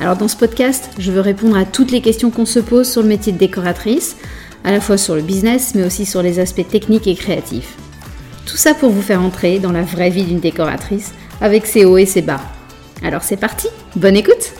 [0.00, 3.02] Alors dans ce podcast, je veux répondre à toutes les questions qu'on se pose sur
[3.02, 4.16] le métier de décoratrice,
[4.64, 7.76] à la fois sur le business, mais aussi sur les aspects techniques et créatifs.
[8.46, 11.98] Tout ça pour vous faire entrer dans la vraie vie d'une décoratrice, avec ses hauts
[11.98, 12.40] et ses bas.
[13.02, 14.54] Alors c'est parti, bonne écoute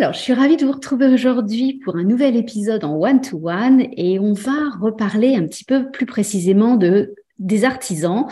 [0.00, 4.20] alors, je suis ravie de vous retrouver aujourd'hui pour un nouvel épisode en one-to-one et
[4.20, 8.26] on va reparler un petit peu plus précisément de, des artisans.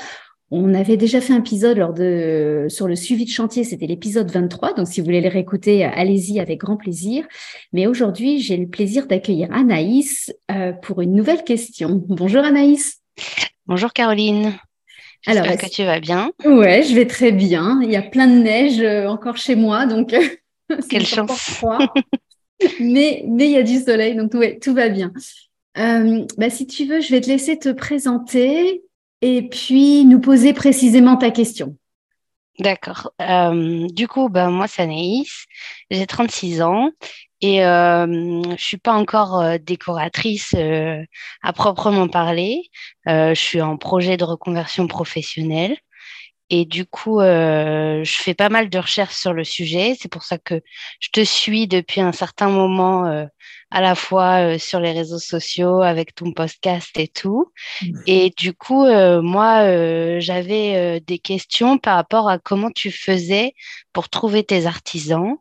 [0.53, 4.31] On avait déjà fait un épisode lors de, sur le suivi de chantier, c'était l'épisode
[4.31, 4.75] 23.
[4.75, 7.27] Donc, si vous voulez les réécouter, allez-y avec grand plaisir.
[7.73, 12.01] Mais aujourd'hui, j'ai le plaisir d'accueillir Anaïs euh, pour une nouvelle question.
[12.07, 12.99] Bonjour Anaïs.
[13.67, 14.53] Bonjour Caroline.
[15.23, 16.31] J'espère Alors, que tu vas bien.
[16.45, 17.81] Ouais, je vais très bien.
[17.83, 20.15] Il y a plein de neige euh, encore chez moi, donc
[20.89, 21.65] quelle chance.
[22.79, 25.13] mais mais il y a du soleil, donc ouais, tout va bien.
[25.79, 28.83] Euh, bah, si tu veux, je vais te laisser te présenter
[29.23, 31.77] et puis nous poser précisément ta question.
[32.59, 33.13] D'accord.
[33.21, 35.45] Euh, du coup, bah, moi, c'est Anaïs,
[35.91, 36.91] j'ai 36 ans
[37.43, 41.05] et euh, je suis pas encore euh, décoratrice euh,
[41.43, 42.63] à proprement parler.
[43.07, 45.77] je suis en projet de reconversion professionnelle.
[46.49, 49.97] Et du coup, je fais pas mal de recherches sur le sujet.
[49.99, 50.63] C'est pour ça que
[51.01, 53.27] je te suis depuis un certain moment
[53.71, 57.53] à la fois euh, sur les réseaux sociaux, avec ton podcast et tout.
[57.83, 58.01] Mmh.
[58.07, 63.55] Et du coup, euh, moi, euh, j'avais des questions par rapport à comment tu faisais
[63.93, 65.37] pour trouver tes artisans.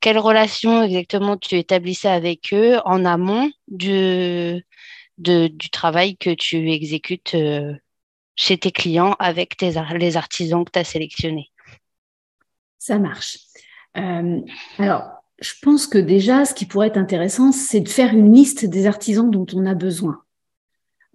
[0.00, 4.62] Quelle relation exactement tu établissais avec eux en amont du,
[5.16, 7.36] du travail que tu exécutes
[8.36, 11.50] chez tes clients avec tes, les artisans que tu as sélectionnés?
[12.78, 13.38] Ça marche.
[13.94, 18.64] alors, je pense que déjà, ce qui pourrait être intéressant, c'est de faire une liste
[18.64, 20.20] des artisans dont on a besoin.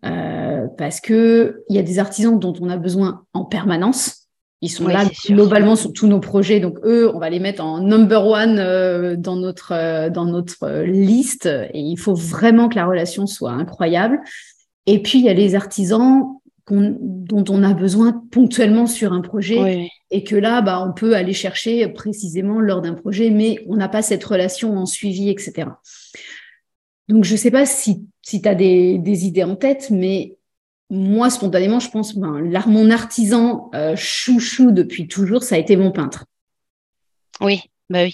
[0.06, 4.28] Euh, parce que il y a des artisans dont on a besoin en permanence.
[4.62, 7.79] Ils sont là globalement sur tous nos projets, donc eux, on va les mettre en
[7.79, 11.46] number one euh, dans notre euh, dans notre liste.
[11.74, 14.19] Et il faut vraiment que la relation soit incroyable.
[14.85, 16.38] Et puis il y a les artisans
[16.72, 21.34] dont on a besoin ponctuellement sur un projet et que là, bah, on peut aller
[21.34, 25.69] chercher précisément lors d'un projet, mais on n'a pas cette relation en suivi, etc.
[27.08, 30.38] Donc, je ne sais pas si, si tu as des, idées en tête, mais
[30.90, 35.91] moi, spontanément, je pense, ben, mon artisan euh, chouchou depuis toujours, ça a été mon
[35.91, 36.25] peintre.
[37.41, 38.13] Oui, bah oui.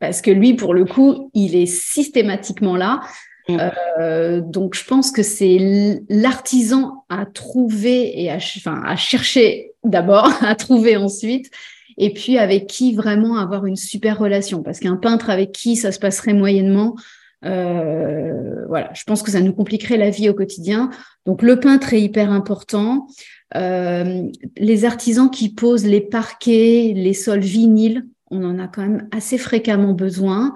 [0.00, 3.00] Parce que lui, pour le coup, il est systématiquement là.
[3.48, 3.56] Mm.
[4.00, 10.30] Euh, donc, je pense que c'est l'artisan à trouver et à, enfin, à chercher d'abord,
[10.42, 11.50] à trouver ensuite,
[11.98, 14.62] et puis avec qui vraiment avoir une super relation.
[14.62, 16.96] Parce qu'un peintre avec qui ça se passerait moyennement,
[17.44, 20.90] euh, voilà, je pense que ça nous compliquerait la vie au quotidien.
[21.24, 23.06] Donc, le peintre est hyper important.
[23.54, 24.24] Euh,
[24.56, 29.38] les artisans qui posent les parquets, les sols vinyles, on en a quand même assez
[29.38, 30.54] fréquemment besoin.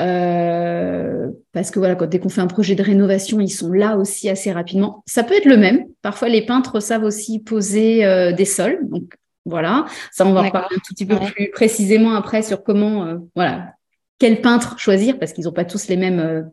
[0.00, 3.96] Euh, parce que voilà, quand, dès qu'on fait un projet de rénovation, ils sont là
[3.96, 5.02] aussi assez rapidement.
[5.06, 5.84] Ça peut être le même.
[6.00, 8.78] Parfois, les peintres savent aussi poser euh, des sols.
[8.88, 9.14] Donc
[9.44, 13.04] voilà, ça on va en parler un tout petit peu plus précisément après sur comment,
[13.06, 13.74] euh, voilà,
[14.18, 16.48] quel peintre choisir parce qu'ils n'ont pas tous les mêmes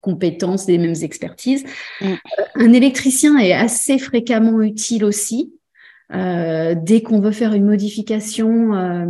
[0.00, 1.64] compétences, les mêmes expertises.
[2.00, 2.14] Mm.
[2.54, 5.52] un électricien est assez fréquemment utile aussi.
[6.12, 9.06] Euh, dès qu'on veut faire une modification euh,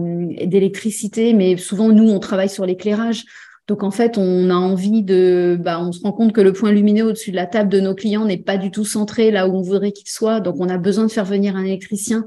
[0.47, 3.25] d'électricité, mais souvent nous on travaille sur l'éclairage,
[3.67, 6.73] donc en fait on a envie de, bah, on se rend compte que le point
[6.73, 9.57] lumineux au-dessus de la table de nos clients n'est pas du tout centré là où
[9.57, 12.25] on voudrait qu'il soit, donc on a besoin de faire venir un électricien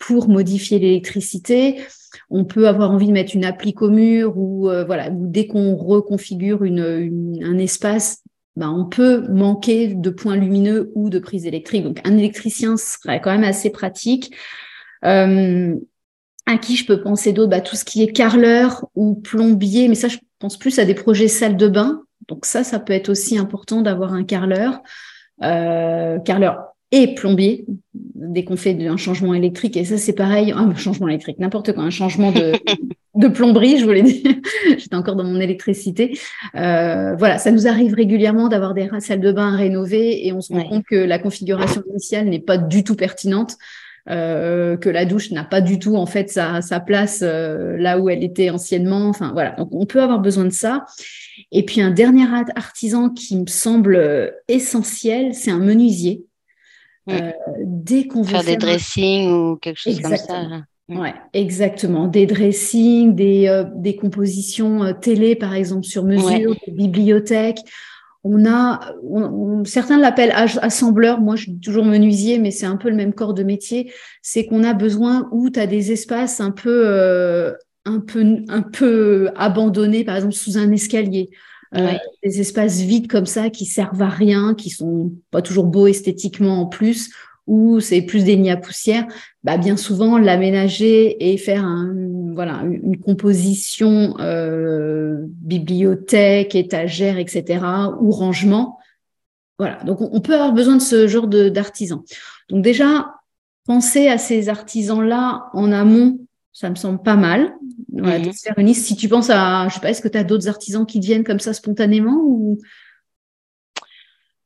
[0.00, 1.82] pour modifier l'électricité.
[2.30, 5.76] On peut avoir envie de mettre une applique au mur ou euh, voilà, dès qu'on
[5.76, 8.22] reconfigure une, un espace,
[8.56, 11.84] ben, on peut manquer de points lumineux ou de prises électriques.
[11.84, 14.34] Donc, un électricien serait quand même assez pratique.
[15.04, 15.76] Euh,
[16.46, 19.94] à qui je peux penser d'autres bah, Tout ce qui est carreleur ou plombier, mais
[19.94, 22.02] ça, je pense plus à des projets salle de bain.
[22.28, 24.82] Donc ça, ça peut être aussi important d'avoir un carreleur.
[25.42, 27.64] Euh, carreleur et plombier
[27.94, 29.76] dès qu'on fait un changement électrique.
[29.76, 32.52] Et ça, c'est pareil, un changement électrique, n'importe quoi, un changement de,
[33.14, 34.34] de plomberie, je voulais dire.
[34.78, 36.18] J'étais encore dans mon électricité.
[36.56, 40.52] Euh, voilà, ça nous arrive régulièrement d'avoir des salles de bain rénovées et on se
[40.52, 43.56] rend compte que la configuration initiale n'est pas du tout pertinente.
[44.08, 47.98] Euh, que la douche n'a pas du tout en fait sa, sa place euh, là
[47.98, 49.08] où elle était anciennement.
[49.08, 50.84] Enfin voilà, donc on peut avoir besoin de ça.
[51.52, 52.26] Et puis un dernier
[52.56, 56.24] artisan qui me semble essentiel, c'est un menuisier.
[57.64, 60.44] Dès qu'on veut faire, des dressings ou quelque chose comme ça.
[60.88, 60.98] Mm.
[60.98, 62.06] Ouais, exactement.
[62.06, 67.64] Des dressings, des, des compositions télé, par exemple, sur mesure, des bibliothèques
[68.22, 68.94] on a,
[69.64, 73.34] certains l'appellent assembleur, moi je suis toujours menuisier, mais c'est un peu le même corps
[73.34, 73.92] de métier.
[74.22, 77.52] C'est qu'on a besoin où tu as des espaces un peu, euh,
[77.86, 81.30] un peu, un peu abandonnés, par exemple sous un escalier.
[81.76, 81.92] Euh,
[82.24, 86.62] des espaces vides comme ça qui servent à rien, qui sont pas toujours beaux esthétiquement
[86.62, 87.12] en plus,
[87.46, 89.06] ou c'est plus des nids à poussière,
[89.42, 91.94] bah bien souvent l'aménager et faire un,
[92.34, 97.64] voilà, une composition euh, bibliothèque, étagère, etc.,
[98.00, 98.78] ou rangement.
[99.58, 102.02] Voilà, donc on, peut avoir besoin de ce genre d'artisans.
[102.48, 103.14] Donc déjà,
[103.66, 106.18] penser à ces artisans-là en amont,
[106.52, 107.54] ça me semble pas mal.
[107.92, 108.74] Voilà, mhm.
[108.74, 111.24] Si tu penses à, je sais pas, est-ce que tu as d'autres artisans qui viennent
[111.24, 112.58] comme ça spontanément ou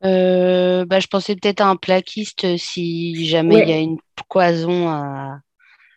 [0.04, 3.98] euh, bah, je pensais peut-être à un plaquiste si jamais il y a une
[4.28, 5.40] cloison à,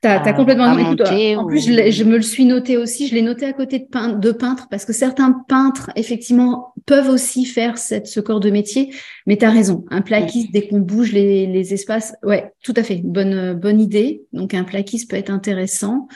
[0.01, 3.07] tu as, complètement monter, En plus, je, me le suis noté aussi.
[3.07, 7.45] Je l'ai noté à côté de, de peintres parce que certains peintres, effectivement, peuvent aussi
[7.45, 8.94] faire cette, ce corps de métier.
[9.25, 9.86] Mais tu as raison.
[9.89, 13.01] Un plaquiste, dès qu'on bouge les, les, espaces, ouais, tout à fait.
[13.04, 14.24] Bonne, bonne idée.
[14.33, 16.07] Donc, un plaquiste peut être intéressant.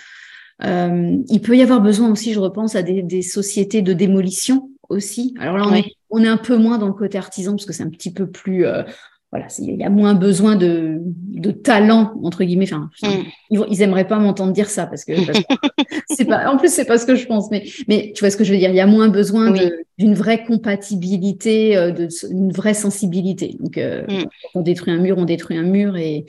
[0.64, 4.70] Euh, il peut y avoir besoin aussi, je repense, à des, des sociétés de démolition
[4.92, 5.34] aussi.
[5.40, 7.74] Alors là, on, est, on, est, un peu moins dans le côté artisan parce que
[7.74, 8.84] c'est un petit peu plus, euh,
[9.32, 12.72] voilà, il y a moins besoin de, de talent entre guillemets.
[12.72, 13.24] Enfin, mm.
[13.50, 15.14] ils, ils, aimeraient pas m'entendre dire ça parce que,
[16.10, 16.52] c'est pas.
[16.52, 18.52] En plus, c'est pas ce que je pense, mais mais tu vois ce que je
[18.52, 18.70] veux dire.
[18.70, 19.54] Il y a moins besoin
[19.98, 23.56] d'une vraie compatibilité, euh, d'une vraie sensibilité.
[23.58, 24.26] Donc, euh, mm.
[24.56, 26.26] on détruit un mur, on détruit un mur et,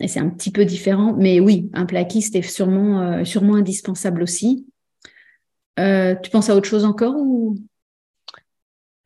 [0.00, 1.14] et c'est un petit peu différent.
[1.18, 4.66] Mais oui, un plaquiste est sûrement euh, sûrement indispensable aussi.
[5.76, 7.58] tu penses à autre chose encore ou?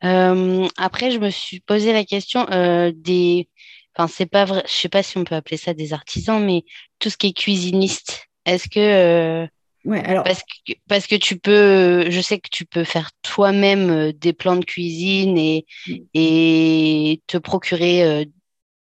[0.05, 3.49] Euh, après, je me suis posé la question euh, des.
[3.97, 4.63] Enfin, c'est pas vrai.
[4.67, 6.65] Je sais pas si on peut appeler ça des artisans, mais
[6.99, 8.29] tout ce qui est cuisiniste.
[8.45, 8.79] Est-ce que.
[8.79, 9.47] Euh,
[9.85, 10.25] ouais, alors.
[10.25, 12.11] Parce que, parce que tu peux.
[12.11, 15.95] Je sais que tu peux faire toi-même des plans de cuisine et, mm.
[16.15, 18.29] et te procurer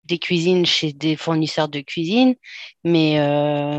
[0.03, 2.35] des cuisines chez des fournisseurs de cuisine,
[2.83, 3.17] mais,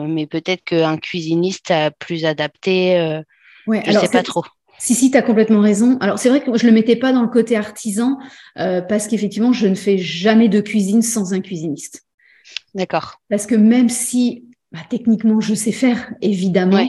[0.08, 3.20] mais peut-être qu'un cuisiniste a plus adapté.
[3.68, 4.42] Ouais, je ne sais pas trop.
[4.78, 5.96] Si, si, tu as complètement raison.
[6.00, 8.18] Alors, c'est vrai que je ne le mettais pas dans le côté artisan
[8.58, 12.04] euh, parce qu'effectivement, je ne fais jamais de cuisine sans un cuisiniste.
[12.74, 13.20] D'accord.
[13.30, 16.86] Parce que même si bah, techniquement, je sais faire, évidemment,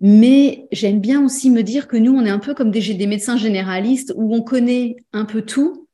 [0.00, 3.06] mais j'aime bien aussi me dire que nous, on est un peu comme des, des
[3.06, 5.86] médecins généralistes où on connaît un peu tout,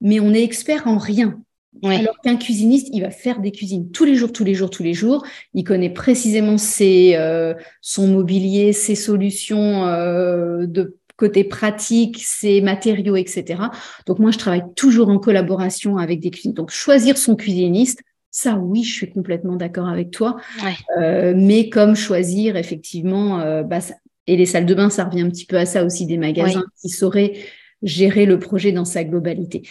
[0.00, 1.40] mais on est expert en rien.
[1.82, 4.82] Alors qu'un cuisiniste, il va faire des cuisines tous les jours, tous les jours, tous
[4.82, 5.24] les jours.
[5.54, 13.16] Il connaît précisément ses, euh, son mobilier, ses solutions euh, de côté pratique, ses matériaux,
[13.16, 13.64] etc.
[14.06, 16.54] Donc moi, je travaille toujours en collaboration avec des cuisiniers.
[16.54, 18.00] Donc choisir son cuisiniste,
[18.30, 20.36] ça, oui, je suis complètement d'accord avec toi.
[20.98, 23.78] Euh, mais comme choisir effectivement, bah,
[24.26, 26.64] et les salles de bain, ça revient un petit peu à ça aussi des magasins
[26.80, 27.34] qui sauraient
[27.82, 29.62] gérer le projet dans sa globalité.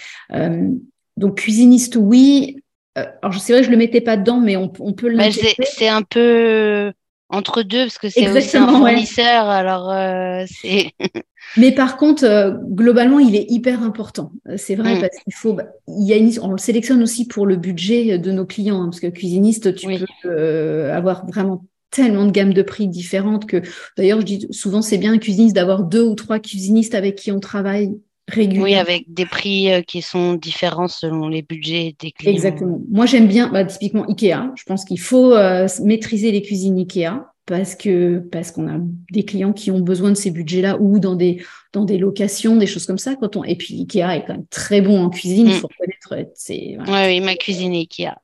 [1.18, 2.58] Donc cuisiniste, oui.
[2.98, 5.20] Euh, alors c'est vrai, je le mettais pas dedans, mais on, peut le.
[5.64, 6.92] c'est un peu
[7.30, 9.48] entre deux parce que c'est aussi un fournisseur.
[9.48, 10.92] Alors euh, c'est.
[11.58, 14.32] mais par contre, euh, globalement, il est hyper important.
[14.58, 15.02] C'est vrai mm.
[15.02, 15.54] parce qu'il faut.
[15.54, 18.82] Bah, il y a une, on le sélectionne aussi pour le budget de nos clients
[18.82, 19.88] hein, parce que cuisiniste, tu
[20.22, 23.62] peux avoir vraiment tellement de gammes de prix différentes que
[23.98, 27.40] d'ailleurs je dis souvent c'est bien cuisiniste d'avoir deux ou trois cuisinistes avec qui on
[27.40, 28.00] travaille
[28.36, 32.34] oui, avec des prix euh, qui sont différents selon les budgets des clients.
[32.34, 32.82] Exactement.
[32.90, 34.52] Moi, j'aime bien, bah, typiquement Ikea.
[34.56, 38.80] Je pense qu'il faut euh, maîtriser les cuisines Ikea parce que parce qu'on a
[39.12, 42.68] des clients qui ont besoin de ces budgets-là ou dans des dans des locations, des
[42.68, 43.16] choses comme ça.
[43.16, 45.48] Quand on et puis Ikea est quand même très bon en cuisine.
[45.48, 45.60] Il mm.
[45.60, 46.32] faut reconnaître.
[46.36, 48.16] C'est oui, ma cuisine Ikea.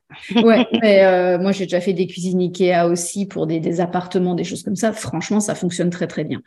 [0.42, 4.34] ouais, mais euh, moi j'ai déjà fait des cuisines Ikea aussi pour des, des appartements,
[4.34, 4.92] des choses comme ça.
[4.92, 6.40] Franchement, ça fonctionne très très bien.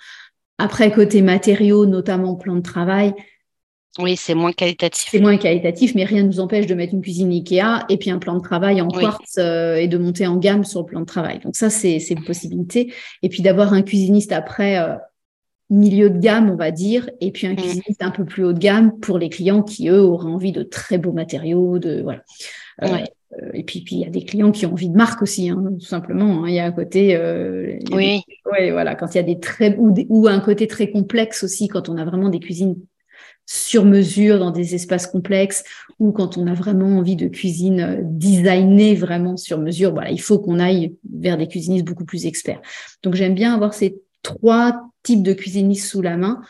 [0.58, 3.14] Après côté matériaux, notamment plan de travail,
[4.00, 5.10] oui, c'est moins qualitatif.
[5.12, 8.10] C'est moins qualitatif, mais rien ne nous empêche de mettre une cuisine Ikea et puis
[8.10, 11.02] un plan de travail en quartz euh, et de monter en gamme sur le plan
[11.02, 11.40] de travail.
[11.40, 12.92] Donc ça, c'est une possibilité.
[13.22, 14.96] Et puis d'avoir un cuisiniste après euh,
[15.70, 17.58] milieu de gamme, on va dire, et puis un mm.
[17.58, 20.64] cuisiniste un peu plus haut de gamme pour les clients qui, eux, auraient envie de
[20.64, 21.78] très beaux matériaux.
[21.78, 22.24] De, voilà.
[22.82, 22.98] Euh,
[23.54, 25.64] et puis, puis il y a des clients qui ont envie de marque aussi, hein,
[25.80, 26.44] tout simplement.
[26.44, 26.50] Hein.
[26.50, 27.16] Il y a un côté,
[27.92, 31.44] oui, ouais, voilà, quand il y a des très ou, ou un côté très complexe
[31.44, 32.76] aussi, quand on a vraiment des cuisines
[33.46, 35.64] sur mesure dans des espaces complexes
[36.00, 40.22] ou quand on a vraiment envie de cuisine euh, designée vraiment sur mesure, voilà, il
[40.22, 42.62] faut qu'on aille vers des cuisinistes beaucoup plus experts.
[43.04, 46.42] Donc j'aime bien avoir ces trois types de cuisinistes sous la main.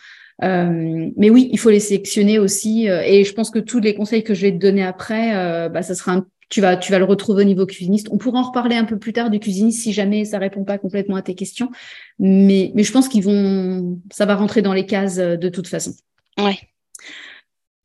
[0.43, 2.89] Euh, mais oui, il faut les sélectionner aussi.
[2.89, 5.81] Euh, et je pense que tous les conseils que je vais te donner après, bah,
[5.81, 8.09] ça sera tu vas, tu vas le retrouver au niveau cuisiniste.
[8.11, 10.77] On pourra en reparler un peu plus tard du cuisiniste si jamais ça répond pas
[10.77, 11.71] complètement à tes questions.
[12.19, 15.93] Mais, mais je pense qu'ils vont, ça va rentrer dans les cases de toute façon.
[16.37, 16.59] Ouais.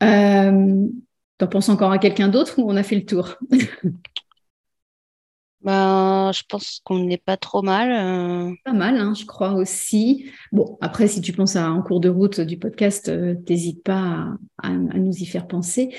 [0.02, 0.87] Euh,
[1.38, 3.37] T'en penses encore à quelqu'un d'autre ou on a fait le tour?
[5.61, 7.90] Ben, Je pense qu'on n'est pas trop mal.
[7.90, 8.55] Euh.
[8.64, 10.31] Pas mal, hein, je crois aussi.
[10.52, 14.28] Bon, après, si tu penses à en cours de route du podcast, euh, n'hésite pas
[14.62, 15.93] à, nous y faire penser.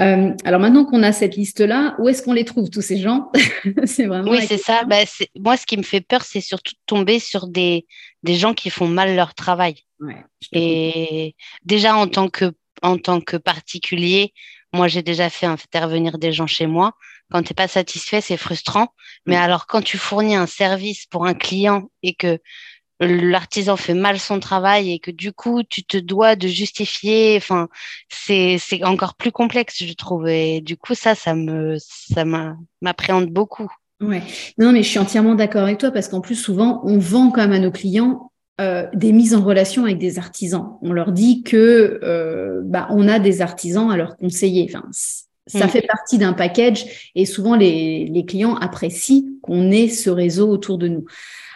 [0.00, 3.30] Euh, alors maintenant qu'on a cette liste-là, où est-ce qu'on les trouve, tous ces gens?
[3.84, 4.32] C'est vraiment.
[4.32, 4.82] Oui, c'est ça.
[4.84, 5.06] Ben,
[5.38, 7.86] moi, ce qui me fait peur, c'est surtout de tomber sur des,
[8.24, 9.76] des gens qui font mal leur travail.
[10.00, 14.32] Ouais, Et déjà, en tant que en tant que particulier,
[14.72, 16.92] moi, j'ai déjà fait intervenir des gens chez moi.
[17.30, 18.88] Quand tu n'es pas satisfait, c'est frustrant.
[19.26, 19.42] Mais mm.
[19.42, 22.38] alors, quand tu fournis un service pour un client et que
[23.00, 27.68] l'artisan fait mal son travail et que du coup, tu te dois de justifier, enfin,
[28.08, 30.28] c'est encore plus complexe, je trouve.
[30.28, 32.24] Et du coup, ça, ça me, ça
[32.82, 33.70] m'appréhende beaucoup.
[34.00, 34.22] Ouais.
[34.58, 37.40] Non, mais je suis entièrement d'accord avec toi parce qu'en plus, souvent, on vend quand
[37.40, 38.27] même à nos clients
[38.60, 40.78] euh, des mises en relation avec des artisans.
[40.82, 44.68] On leur dit que euh, bah, on a des artisans à leur conseiller.
[44.68, 44.84] Enfin,
[45.46, 45.68] ça mm.
[45.68, 50.76] fait partie d'un package et souvent les, les clients apprécient qu'on ait ce réseau autour
[50.78, 51.04] de nous.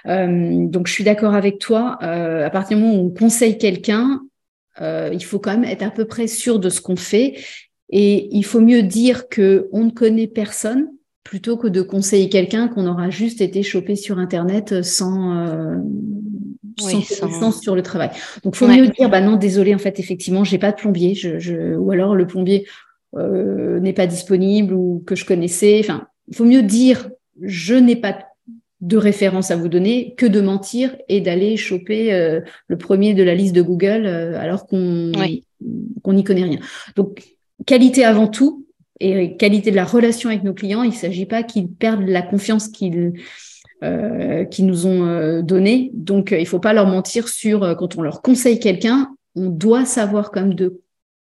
[0.07, 1.99] Euh, donc je suis d'accord avec toi.
[2.01, 4.21] à partir du moment où on conseille quelqu'un,
[4.81, 7.35] il faut quand même être à peu près sûr de ce qu'on fait
[7.91, 10.89] et il faut mieux dire que on ne connaît personne
[11.25, 15.83] plutôt que de conseiller quelqu'un qu'on aura juste été chopé sur internet sans
[16.79, 18.11] sans sur le travail.
[18.45, 21.75] Donc, faut mieux dire, bah non, désolé, en fait, effectivement, j'ai pas de plombier, je,
[21.77, 22.67] ou alors le plombier
[23.17, 25.81] euh, n'est pas disponible ou que je connaissais.
[25.81, 27.11] Enfin, il faut mieux dire,
[27.41, 28.19] je n'ai pas
[28.81, 33.23] de référence à vous donner que de mentir et d'aller choper euh, le premier de
[33.23, 35.13] la liste de Google euh, alors qu'on
[36.03, 36.59] qu'on n'y connaît rien.
[36.97, 37.23] Donc,
[37.65, 38.67] qualité avant tout
[39.03, 40.85] et qualité de la relation avec nos clients.
[40.85, 43.15] Il ne s'agit pas qu'ils perdent la confiance qu'ils
[43.83, 45.91] euh, nous ont euh, donné.
[45.93, 49.49] Donc, euh, il ne faut pas leur mentir sur quand on leur conseille quelqu'un, on
[49.49, 50.81] doit savoir comme de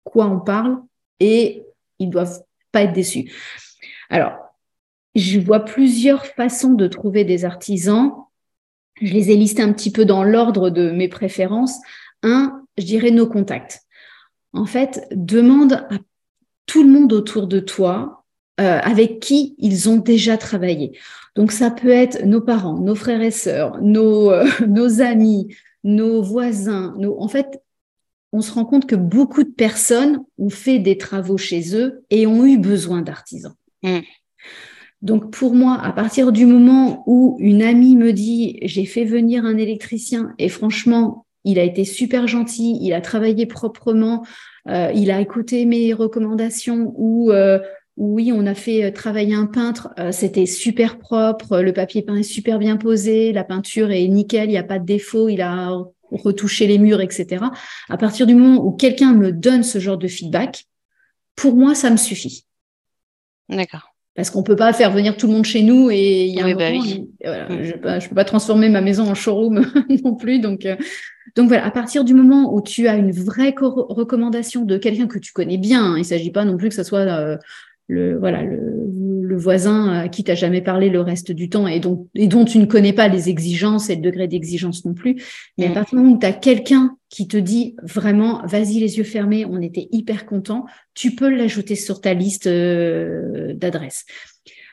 [0.03, 0.77] quoi on parle
[1.19, 1.63] et
[1.99, 2.41] ils doivent
[2.71, 3.31] pas être déçus.
[4.09, 4.33] Alors,
[5.15, 8.13] je vois plusieurs façons de trouver des artisans.
[9.01, 11.77] Je les ai listés un petit peu dans l'ordre de mes préférences.
[12.23, 13.81] Un, je dirais nos contacts.
[14.53, 15.97] En fait, demande à
[16.65, 18.25] tout le monde autour de toi
[18.61, 20.97] euh, avec qui ils ont déjà travaillé.
[21.35, 25.53] Donc ça peut être nos parents, nos frères et sœurs, nos, euh, nos amis,
[25.83, 26.95] nos voisins.
[26.97, 27.19] Nos...
[27.19, 27.61] En fait,
[28.31, 32.27] on se rend compte que beaucoup de personnes ont fait des travaux chez eux et
[32.27, 33.55] ont eu besoin d'artisans.
[33.83, 33.99] Mm.
[35.01, 39.45] Donc pour moi, à partir du moment où une amie me dit j'ai fait venir
[39.45, 44.25] un électricien et franchement, il a été super gentil, il a travaillé proprement,
[44.67, 47.31] il a écouté mes recommandations ou
[47.97, 52.17] oui, on a fait euh, travailler un peintre, euh, c'était super propre, le papier peint
[52.17, 55.41] est super bien posé, la peinture est nickel, il n'y a pas de défaut, il
[55.41, 55.71] a
[56.11, 57.45] retouché les murs, etc.
[57.89, 60.65] À partir du moment où quelqu'un me donne ce genre de feedback,
[61.35, 62.45] pour moi, ça me suffit.
[63.49, 63.93] D'accord.
[64.13, 66.45] Parce qu'on peut pas faire venir tout le monde chez nous et il y a
[66.45, 69.69] un bah moment, je, ne peux pas transformer ma maison en showroom
[70.03, 70.39] non plus.
[70.39, 70.77] Donc, euh,
[71.35, 75.19] donc voilà, à partir du moment où tu as une vraie recommandation de quelqu'un que
[75.19, 77.05] tu connais bien, hein, il ne s'agit pas non plus que ce soit
[77.87, 82.07] le voilà le, voisin à qui t'as jamais parlé le reste du temps et dont
[82.15, 85.21] et dont tu ne connais pas les exigences et le degré d'exigence non plus.
[85.57, 88.97] Mais à partir du moment où tu as quelqu'un qui te dit vraiment vas-y les
[88.97, 94.05] yeux fermés on était hyper content tu peux l'ajouter sur ta liste euh, d'adresses.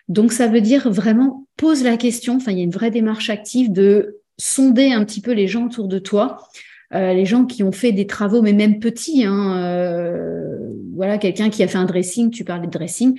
[0.08, 3.30] Donc ça veut dire vraiment pose la question enfin il y a une vraie démarche
[3.30, 6.48] active de sonder un petit peu les gens autour de toi
[6.94, 10.58] euh, les gens qui ont fait des travaux, mais même petits, hein, euh,
[10.94, 13.18] voilà, quelqu'un qui a fait un dressing, tu parlais de dressing,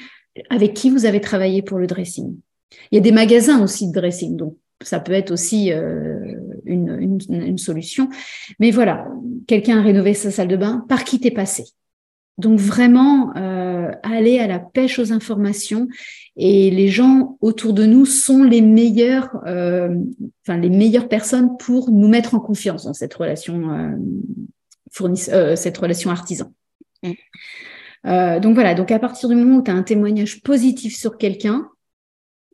[0.51, 2.35] avec qui vous avez travaillé pour le dressing.
[2.91, 7.19] Il y a des magasins aussi de dressing, donc ça peut être aussi euh, une,
[7.29, 8.09] une, solution.
[8.59, 9.07] Mais voilà,
[9.47, 11.63] quelqu'un a rénové sa salle de bain, par qui t'es passé?
[12.37, 15.87] Donc vraiment euh, aller à la pêche aux informations
[16.35, 19.95] et les gens autour de nous sont les meilleurs, euh,
[20.41, 23.97] enfin les meilleures personnes pour nous mettre en confiance dans cette relation
[24.99, 26.53] euh, cette relation artisan.
[27.03, 28.39] Mm.
[28.39, 31.67] donc voilà, donc à partir du moment où tu as un témoignage positif sur quelqu'un,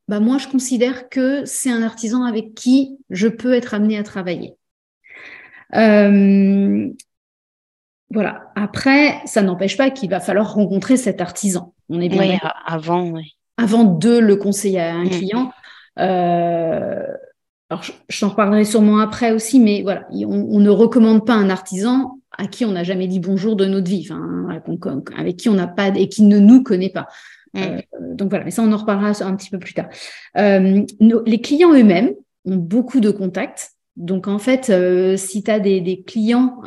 [0.08, 4.04] bah moi je considère que c'est un artisan avec qui je peux être amené à
[4.04, 4.56] travailler.
[8.12, 8.52] Voilà.
[8.56, 11.74] Après, ça n'empêche pas qu'il va falloir rencontrer cet artisan.
[11.90, 13.36] On est bien oui, avant, oui.
[13.58, 15.10] avant de le conseiller à un mm.
[15.10, 15.52] client.
[16.00, 17.06] Euh,
[17.70, 22.20] alors, je, t'en reparlerai sûrement après aussi, mais voilà, on, ne recommande pas un artisan
[22.36, 24.10] à qui on n'a jamais dit bonjour de notre vie,
[25.16, 27.08] avec qui on n'a pas et qui ne nous connaît pas.
[27.54, 27.60] Mm.
[27.60, 27.82] Euh,
[28.14, 29.88] donc voilà, mais ça, on en reparlera un petit peu plus tard.
[30.38, 32.14] Euh, les clients eux-mêmes
[32.46, 33.72] ont beaucoup de contacts.
[33.98, 36.62] Donc en fait, euh, si tu as des, clients,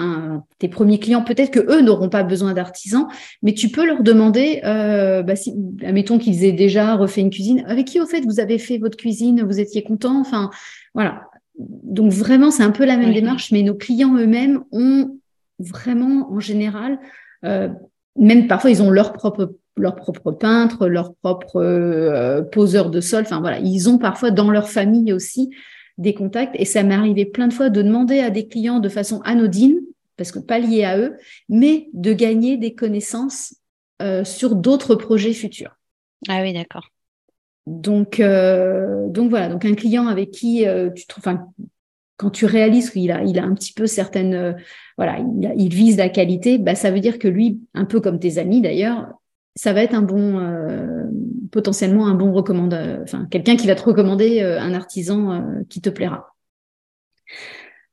[0.59, 3.07] tes premiers clients, peut-être que eux n'auront pas besoin d'artisans,
[3.43, 7.87] mais tu peux leur demander, bah, si, admettons qu'ils aient déjà refait une cuisine, avec
[7.87, 10.51] qui au fait vous avez fait votre cuisine, vous étiez content, enfin
[10.95, 11.23] voilà.
[11.59, 15.19] Donc vraiment, c'est un peu la même démarche, mais nos clients eux-mêmes ont
[15.59, 16.99] vraiment, en général,
[17.43, 23.23] même parfois ils ont leur propre leur propre peintre, leur propre euh, poseur de sol.
[23.23, 25.51] Enfin voilà, ils ont parfois dans leur famille aussi
[26.03, 26.55] des contacts.
[26.59, 29.81] Et ça m'est arrivé plein de fois de demander à des clients de façon anodine,
[30.17, 31.17] parce que pas lié à eux,
[31.49, 33.57] mais de gagner des connaissances
[34.03, 35.79] euh, sur d'autres projets futurs.
[36.29, 36.89] Ah oui, d'accord.
[37.67, 40.65] Donc, euh, donc voilà, donc un client avec qui
[40.97, 41.39] tu trouves,
[42.17, 44.57] quand tu réalises qu'il a, il a un petit peu certaines,
[44.99, 45.19] voilà,
[45.57, 48.61] il, vise la qualité, bah, ça veut dire que lui, un peu comme tes amis
[48.61, 49.13] d'ailleurs,
[49.55, 51.05] ça va être un bon, euh,
[51.51, 55.81] potentiellement un bon recommandeur, enfin quelqu'un qui va te recommander euh, un artisan euh, qui
[55.81, 56.35] te plaira.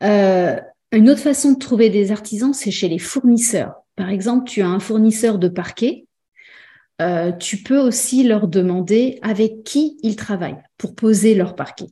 [0.01, 3.75] une autre façon de trouver des artisans, c'est chez les fournisseurs.
[3.95, 6.05] Par exemple, tu as un fournisseur de parquet,
[7.39, 11.87] tu peux aussi leur demander avec qui ils travaillent pour poser leur parquet.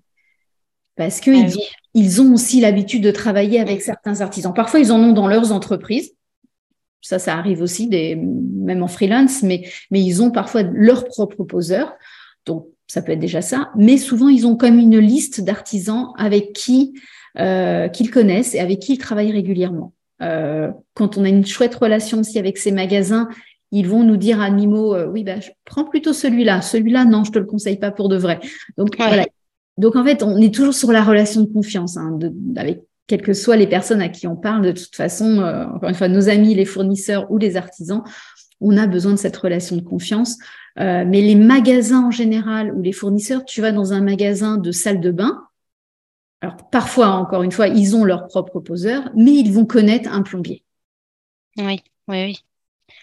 [0.96, 4.54] Parce qu'ils ah ils ont aussi l'habitude de travailler avec certains artisans.
[4.54, 6.17] Parfois, ils en ont dans leurs entreprises.
[7.02, 11.44] Ça, ça arrive aussi, des, même en freelance, mais, mais ils ont parfois leur propre
[11.44, 11.94] poseur.
[12.46, 13.70] Donc, ça peut être déjà ça.
[13.76, 16.94] Mais souvent, ils ont comme une liste d'artisans avec qui
[17.40, 19.94] euh, qu'ils connaissent et avec qui ils travaillent régulièrement.
[20.24, 23.30] Euh, quand on a une chouette relation aussi avec ces magasins,
[23.72, 26.62] ils vont nous dire à Mimo, euh, oui, bah, je prends plutôt celui-là.
[26.62, 28.40] Celui-là, non, je te le conseille pas pour de vrai.
[28.78, 29.28] Donc, voilà.
[29.78, 33.22] Donc, en fait, on est toujours sur la relation de confiance hein, de, avec quelles
[33.22, 36.10] que soient les personnes à qui on parle, de toute façon, euh, encore une fois,
[36.10, 38.04] nos amis, les fournisseurs ou les artisans,
[38.60, 40.38] on a besoin de cette relation de confiance.
[40.80, 44.72] Euh, mais les magasins en général ou les fournisseurs, tu vas dans un magasin de
[44.72, 45.44] salle de bain.
[46.42, 50.22] Alors parfois, encore une fois, ils ont leur propre poseur, mais ils vont connaître un
[50.22, 50.64] plombier.
[51.58, 52.44] Oui, oui, oui.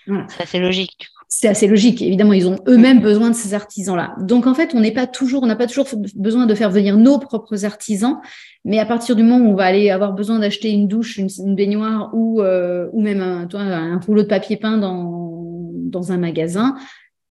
[0.07, 0.27] Voilà.
[0.47, 2.01] C'est logique c'est assez logique.
[2.01, 4.15] Évidemment, ils ont eux-mêmes besoin de ces artisans-là.
[4.21, 6.97] Donc, en fait, on n'est pas toujours, on n'a pas toujours besoin de faire venir
[6.97, 8.21] nos propres artisans,
[8.65, 11.55] mais à partir du moment où on va aller avoir besoin d'acheter une douche, une,
[11.57, 16.19] baignoire ou, euh, ou même un, toi, un rouleau de papier peint dans, dans un
[16.19, 16.77] magasin,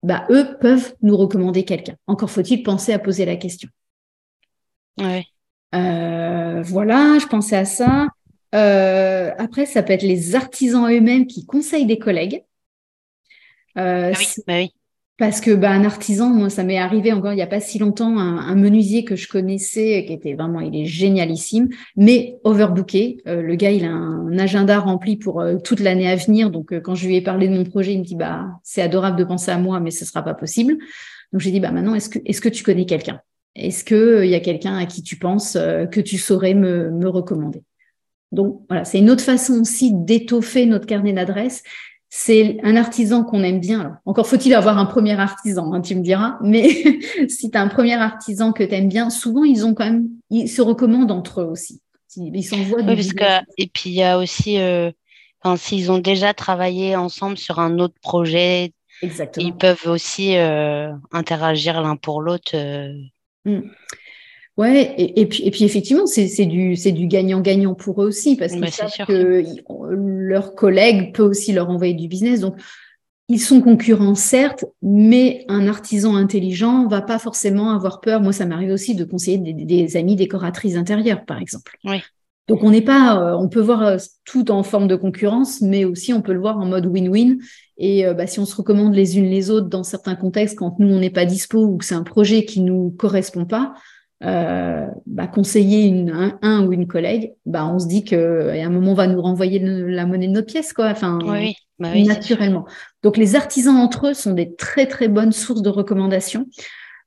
[0.01, 1.95] bah, eux peuvent nous recommander quelqu'un.
[2.07, 3.67] Encore faut-il penser à poser la question.
[4.97, 5.25] Ouais.
[5.75, 8.07] Euh, voilà, je pensais à ça.
[8.55, 12.43] Euh, après, ça peut être les artisans eux-mêmes qui conseillent des collègues.
[13.79, 14.73] Euh, ah bah oui,
[15.17, 17.79] Parce que bah, un artisan, moi, ça m'est arrivé encore il n'y a pas si
[17.79, 23.21] longtemps, un, menuisier que je connaissais, qui était vraiment, il est génialissime, mais overbooké.
[23.27, 26.49] Euh, le gars, il a un, agenda rempli pour euh, toute l'année à venir.
[26.49, 29.17] Donc, quand je lui ai parlé de mon projet, il me dit, bah, c'est adorable
[29.17, 30.77] de penser à moi, mais ce sera pas possible.
[31.31, 33.21] Donc, j'ai dit, bah, maintenant, est-ce que, est-ce que tu connais quelqu'un?
[33.55, 37.09] Est-ce qu'il il y a quelqu'un à qui tu penses que tu saurais me, me
[37.09, 37.63] recommander?
[38.31, 41.63] Donc voilà, c'est une autre façon aussi d'étoffer notre carnet d'adresses
[42.09, 43.99] c'est un artisan qu'on aime bien.
[44.05, 46.37] encore faut-il avoir un premier artisan, hein, tu me diras.
[46.41, 46.67] Mais
[47.29, 50.09] si tu as un premier artisan que tu aimes bien, souvent ils ont quand même,
[50.31, 51.81] ils se recommandent entre eux aussi.
[52.17, 54.91] Ils s'envoient oui, parce que, Et puis il y a aussi, euh,
[55.57, 58.73] s'ils ont déjà travaillé ensemble sur un autre projet,
[59.37, 62.51] ils peuvent aussi euh, interagir l'un pour l'autre.
[62.55, 62.93] Euh.
[63.45, 63.61] Mmh.
[64.59, 68.69] Ouais, et, puis, et puis effectivement, c'est du, du gagnant-gagnant pour eux aussi, parce qu'ils
[68.69, 72.41] savent que leur collègue peut aussi leur envoyer du business.
[72.41, 72.55] Donc,
[73.29, 78.19] ils sont concurrents, certes, mais un artisan intelligent va pas forcément avoir peur.
[78.19, 81.77] Moi, ça m'arrive aussi de conseiller des, amis décoratrices intérieures, par exemple.
[81.85, 82.01] Oui.
[82.49, 85.85] Donc, on n'est pas, euh, on peut voir euh, tout en forme de concurrence, mais
[85.85, 87.37] aussi on peut le voir en mode win-win.
[87.77, 90.79] Et euh, bah, si on se recommande les unes les autres dans certains contextes, quand
[90.79, 93.73] nous, on n'est pas dispo ou que c'est un projet qui nous correspond pas,
[94.23, 98.91] euh, bah, conseiller une, un, ou une collègue, bah, on se dit qu'à un moment,
[98.91, 100.89] on va nous renvoyer la monnaie de notre pièce, quoi.
[100.89, 102.65] Enfin, oui, bah naturellement.
[103.03, 106.47] Donc, les artisans entre eux sont des très, très bonnes sources de recommandations.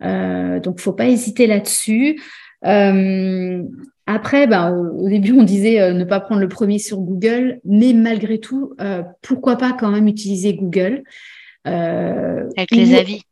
[0.02, 2.18] Euh, donc, faut pas hésiter là-dessus.
[2.64, 3.62] Euh,
[4.06, 7.92] après, bah, au début, on disait euh, ne pas prendre le premier sur Google, mais
[7.92, 11.02] malgré tout, euh, pourquoi pas quand même utiliser Google?
[11.64, 13.22] Avec les avis.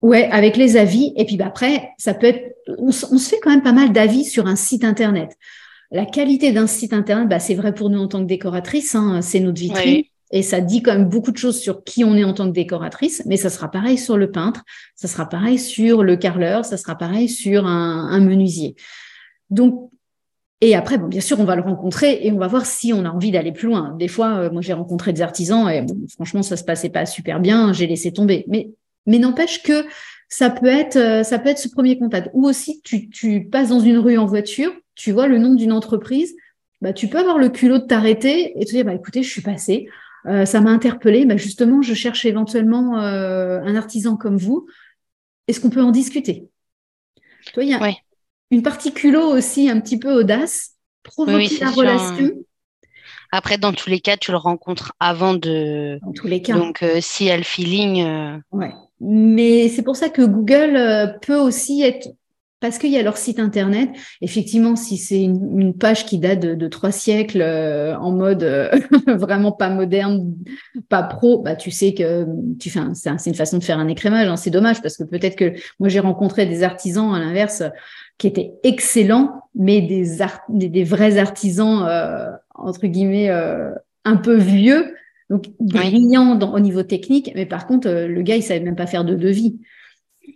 [0.00, 1.12] Ouais, avec les avis.
[1.16, 4.24] Et puis bah, après, ça peut être, on, se fait quand même pas mal d'avis
[4.24, 5.36] sur un site internet.
[5.90, 9.20] La qualité d'un site internet, bah, c'est vrai pour nous en tant que décoratrice, hein,
[9.22, 10.04] c'est notre vitrine.
[10.30, 12.52] et ça dit quand même beaucoup de choses sur qui on est en tant que
[12.52, 14.62] décoratrice, mais ça sera pareil sur le peintre,
[14.94, 18.76] ça sera pareil sur le carreleur, ça sera pareil sur un, menuisier.
[19.50, 19.90] Donc,
[20.60, 23.04] et après, bon, bien sûr, on va le rencontrer et on va voir si on
[23.04, 23.94] a envie d'aller plus loin.
[23.98, 27.06] Des fois, euh, moi, j'ai rencontré des artisans et bon, franchement, ça se passait pas
[27.06, 28.44] super bien, j'ai laissé tomber.
[28.48, 28.70] Mais,
[29.06, 29.86] mais n'empêche que
[30.28, 32.30] ça peut être, euh, ça peut être ce premier contact.
[32.34, 35.72] Ou aussi, tu, tu passes dans une rue en voiture, tu vois le nom d'une
[35.72, 36.34] entreprise,
[36.80, 39.42] bah, tu peux avoir le culot de t'arrêter et te dire, bah, écoutez, je suis
[39.42, 39.88] passée,
[40.26, 44.66] euh, ça m'a interpellé, bah, justement, je cherche éventuellement euh, un artisan comme vous.
[45.46, 46.48] Est-ce qu'on peut en discuter?
[47.54, 47.80] Toi, il y a
[48.50, 52.30] une partie culot aussi, un petit peu audace, provoquer la relation.
[53.30, 55.98] Après, dans tous les cas, tu le rencontres avant de.
[56.02, 56.54] Dans tous les cas.
[56.54, 58.40] Donc, euh, si elle feeling.
[58.52, 58.72] Ouais.
[59.00, 62.08] Mais c'est pour ça que Google peut aussi être
[62.60, 63.90] parce qu'il y a leur site internet.
[64.20, 68.70] Effectivement, si c'est une, page qui date de, trois siècles euh, en mode euh,
[69.06, 70.34] vraiment pas moderne,
[70.88, 72.26] pas pro, bah tu sais que
[72.58, 74.28] tu fais c'est une façon de faire un écrémage.
[74.28, 74.36] Hein.
[74.36, 77.62] c'est dommage parce que peut-être que moi j'ai rencontré des artisans à l'inverse
[78.18, 80.16] qui étaient excellents, mais des,
[80.48, 83.30] des, vrais artisans euh, entre guillemets
[84.04, 84.94] un peu vieux.
[85.30, 89.04] Donc brillants au niveau technique, mais par contre le gars il savait même pas faire
[89.04, 89.58] de devis.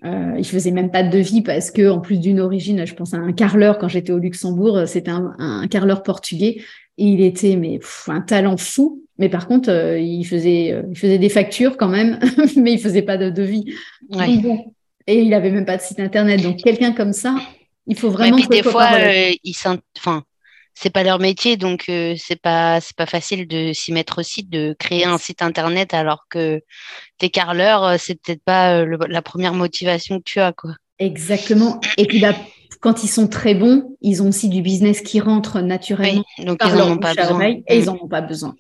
[0.05, 3.15] Euh, il faisait même pas de devis parce que, en plus d'une origine, je pense
[3.15, 6.63] à un carleur quand j'étais au Luxembourg, c'était un, un carleur portugais
[6.99, 7.79] et il était mais
[8.09, 9.03] un talent fou.
[9.19, 12.19] Mais par contre, euh, il faisait, euh, il faisait des factures quand même,
[12.57, 13.65] mais il faisait pas de devis.
[15.07, 16.43] Et il avait même pas de site internet.
[16.43, 17.37] Donc quelqu'un comme ça,
[17.87, 18.37] il faut vraiment.
[18.37, 18.89] Et puis des fois,
[19.45, 19.55] il
[19.97, 20.25] enfin,
[20.75, 24.43] c'est pas leur métier, donc euh, c'est pas c'est pas facile de s'y mettre aussi,
[24.45, 26.61] de créer un site internet alors que
[27.19, 30.73] t'es carleur, euh, c'est peut-être pas euh, la première motivation que tu as quoi.
[30.99, 31.81] Exactement.
[31.99, 32.35] Et puis bah,
[32.81, 36.25] quand ils sont très bons, ils ont aussi du business qui rentre naturellement.
[36.45, 37.43] donc ils en ont pas besoin.
[37.43, 38.55] et ils en ont pas besoin.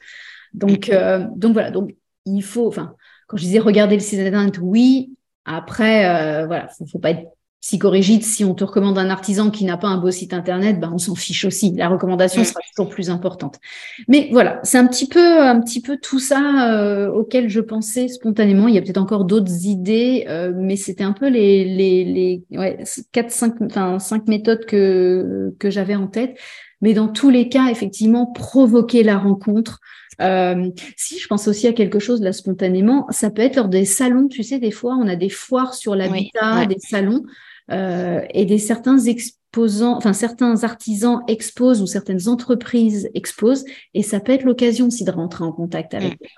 [0.55, 0.91] Donc
[1.37, 1.95] donc voilà, donc
[2.27, 2.95] il faut, enfin
[3.27, 5.15] quand je disais regarder le site internet, oui.
[5.45, 7.27] Après, voilà, faut, faut pas être
[7.63, 10.91] psychorigide, si on te recommande un artisan qui n'a pas un beau site internet, ben
[10.93, 11.73] on s'en fiche aussi.
[11.77, 12.45] La recommandation mm.
[12.45, 13.61] sera toujours plus importante.
[14.09, 18.09] Mais voilà, c'est un petit peu, un petit peu tout ça euh, auquel je pensais
[18.09, 18.67] spontanément.
[18.67, 22.59] Il y a peut-être encore d'autres idées, euh, mais c'était un peu les les les
[22.59, 26.37] ouais, quatre cinq enfin cinq méthodes que que j'avais en tête.
[26.81, 29.79] Mais dans tous les cas, effectivement, provoquer la rencontre.
[30.21, 33.85] Euh, si je pense aussi à quelque chose là spontanément, ça peut être lors des
[33.85, 34.27] salons.
[34.27, 37.23] Tu sais, des fois, on a des foires sur l'habitat, des salons.
[37.71, 44.21] Euh, et des certains exposants, enfin certains artisans exposent ou certaines entreprises exposent, et ça
[44.21, 46.25] peut être l'occasion aussi de rentrer en contact avec mm.
[46.25, 46.29] eux.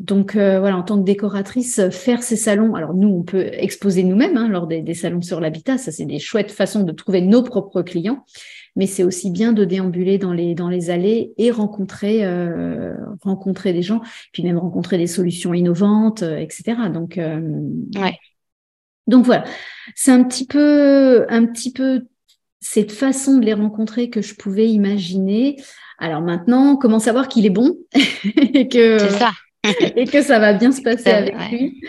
[0.00, 2.74] Donc euh, voilà, en tant que décoratrice, faire ces salons.
[2.74, 5.78] Alors nous, on peut exposer nous-mêmes hein, lors des, salons sur l'habitat.
[5.78, 8.24] Ça, c'est des chouettes façons de trouver nos propres clients.
[8.74, 12.92] Mais c'est aussi bien de déambuler dans les dans les allées et rencontrer euh,
[13.22, 14.00] rencontrer des gens,
[14.32, 16.74] puis même rencontrer des solutions innovantes, etc.
[16.92, 18.18] Donc ouais.
[19.06, 19.44] Donc voilà,
[19.94, 22.06] c'est un petit peu, un petit peu
[22.60, 25.56] cette façon de les rencontrer que je pouvais imaginer.
[25.98, 27.76] Alors maintenant, comment savoir qu'il est bon
[28.36, 29.32] et que ça.
[29.96, 31.80] et que ça va bien se passer avec lui?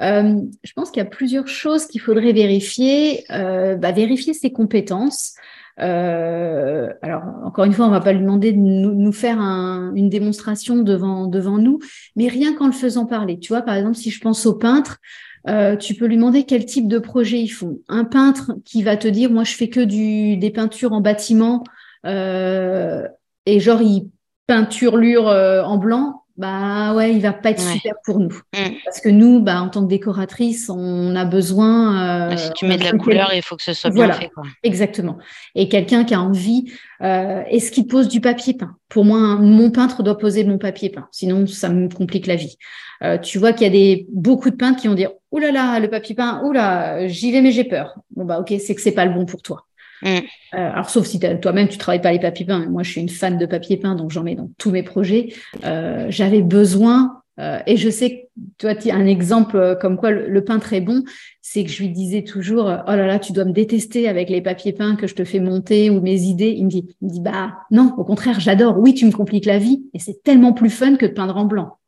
[0.00, 3.24] Euh, je pense qu'il y a plusieurs choses qu'il faudrait vérifier.
[3.30, 5.34] Euh, bah, vérifier ses compétences.
[5.80, 10.76] Euh, alors, encore une fois, on va pas lui demander de nous, faire une démonstration
[10.76, 11.80] devant, devant nous,
[12.16, 13.38] mais rien qu'en le faisant parler.
[13.38, 14.98] Tu vois, par exemple, si je pense au peintre,
[15.46, 17.80] euh, tu peux lui demander quel type de projet ils font.
[17.88, 21.64] Un peintre qui va te dire, moi, je fais que du, des peintures en bâtiment
[22.06, 23.06] euh,
[23.46, 24.10] et genre, il
[24.46, 28.40] peinturlure euh, en blanc, bah ouais, il va pas être super pour nous.
[28.54, 28.74] Mm.
[28.84, 32.32] Parce que nous, bah, en tant que décoratrice, on a besoin.
[32.32, 34.30] Euh, si tu mets de la couleur, il faut que ce soit bien fait.
[34.30, 34.42] Quoi.
[34.64, 35.16] Exactement.
[35.54, 38.76] Et quelqu'un qui a envie, euh, est-ce qu'il pose du papier peint?
[38.88, 41.06] Pour moi, mon peintre doit poser mon papier peint.
[41.12, 42.56] Sinon, ça me complique la vie.
[43.02, 45.52] Euh, tu vois qu'il y a des beaucoup de peintres qui vont dire Ouh là
[45.52, 47.94] là, le papier peint, ouh là, j'y vais mais j'ai peur.
[48.10, 49.66] Bon bah ok, c'est que c'est pas le bon pour toi.
[50.02, 50.08] Mm.
[50.08, 50.20] Euh,
[50.52, 52.66] alors, sauf si toi-même, tu travailles pas les papiers peints.
[52.66, 55.34] Moi, je suis une fan de papier peint, donc j'en mets dans tous mes projets.
[55.64, 60.10] Euh, J'avais besoin, euh, et je sais que toi, tu as un exemple comme quoi
[60.10, 61.04] le, peintre est bon,
[61.40, 64.42] c'est que je lui disais toujours, oh là là, tu dois me détester avec les
[64.42, 66.54] papiers peints que je te fais monter ou mes idées.
[66.56, 68.78] Il me dit, il me dit bah non, au contraire, j'adore.
[68.78, 71.44] Oui, tu me compliques la vie, et c'est tellement plus fun que de peindre en
[71.44, 71.78] blanc.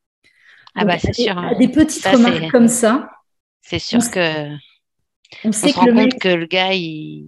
[0.75, 1.35] Ah bah c'est sûr.
[1.59, 3.09] Des, des petites remarques comme ça.
[3.62, 4.51] C'est sûr que
[5.45, 7.27] on, sait se rend compte que le gars, il,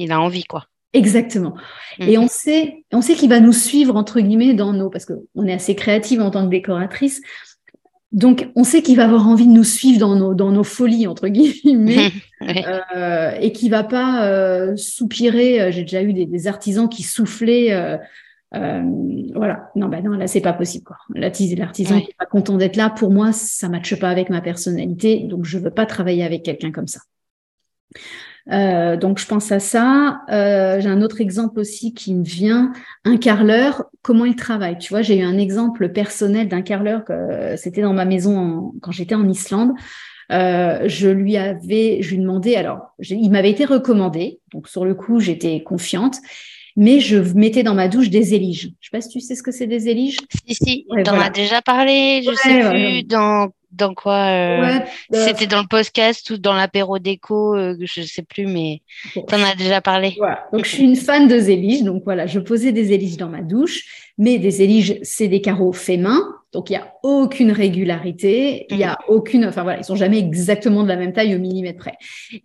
[0.00, 0.64] il a envie, quoi.
[0.92, 1.54] Exactement.
[1.98, 2.08] Mm.
[2.08, 5.46] Et on sait, on sait qu'il va nous suivre entre guillemets dans nos, parce qu'on
[5.46, 7.20] est assez créative en tant que décoratrice.
[8.12, 11.06] Donc, on sait qu'il va avoir envie de nous suivre dans nos, dans nos folies,
[11.06, 12.10] entre guillemets,
[12.96, 15.60] euh, et qu'il va pas euh, soupirer.
[15.60, 17.98] Euh, j'ai déjà eu des, artisans qui soufflaient
[18.52, 20.86] voilà, non, bah non, là, c'est pas possible.
[21.14, 22.90] L'artisan n'est pas content d'être là.
[22.90, 26.42] Pour moi, ça ne matche pas avec ma personnalité, donc je veux pas travailler avec
[26.42, 26.98] quelqu'un comme ça.
[28.50, 30.22] Euh, donc je pense à ça.
[30.30, 32.72] Euh, j'ai un autre exemple aussi qui me vient.
[33.04, 34.78] Un carreleur, comment il travaille?
[34.78, 38.92] Tu vois, j'ai eu un exemple personnel d'un carreleur que c'était dans ma maison quand
[38.92, 39.72] j'étais en Islande.
[40.32, 44.94] Euh, je lui avais, je lui demandais, alors il m'avait été recommandé, donc sur le
[44.94, 46.18] coup j'étais confiante,
[46.76, 48.70] mais je mettais dans ma douche des éliges.
[48.78, 50.18] Je sais pas si tu sais ce que c'est des éliges?
[50.46, 54.78] Si si, tu en as déjà parlé, je sais plus dans dans quoi euh,
[55.10, 58.82] bah, C'était dans le podcast ou dans l'apéro déco, euh, je ne sais plus, mais
[59.12, 60.16] tu en as déjà parlé.
[60.52, 61.82] Donc, je suis une fan de zélige.
[61.82, 64.10] Donc, voilà, je posais des zéliges dans ma douche.
[64.18, 66.20] Mais des éliges, c'est des carreaux faits main.
[66.52, 68.66] Donc, il n'y a aucune régularité.
[68.70, 69.12] Il n'y a mm.
[69.12, 69.46] aucune.
[69.46, 71.94] Enfin, voilà, ils sont jamais exactement de la même taille au millimètre près.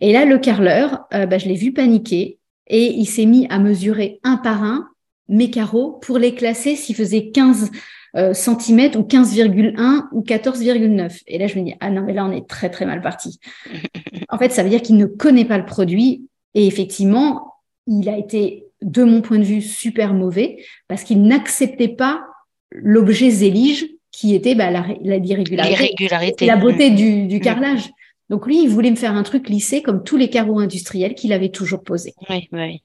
[0.00, 3.58] Et là, le carreleur, euh, bah, je l'ai vu paniquer et il s'est mis à
[3.58, 4.88] mesurer un par un
[5.28, 7.70] mes carreaux pour les classer s'ils faisaient 15
[8.16, 11.22] euh, centimètres ou 15,1 ou 14,9.
[11.26, 13.40] Et là, je me dis, ah non, mais là, on est très, très mal parti.
[14.30, 16.26] en fait, ça veut dire qu'il ne connaît pas le produit.
[16.54, 17.54] Et effectivement,
[17.86, 22.24] il a été, de mon point de vue, super mauvais parce qu'il n'acceptait pas
[22.70, 27.90] l'objet zélige qui était bah, la, la irrégularité, la beauté du, du, carrelage.
[28.30, 31.34] Donc lui, il voulait me faire un truc lissé comme tous les carreaux industriels qu'il
[31.34, 32.14] avait toujours posés.
[32.30, 32.82] Oui, oui.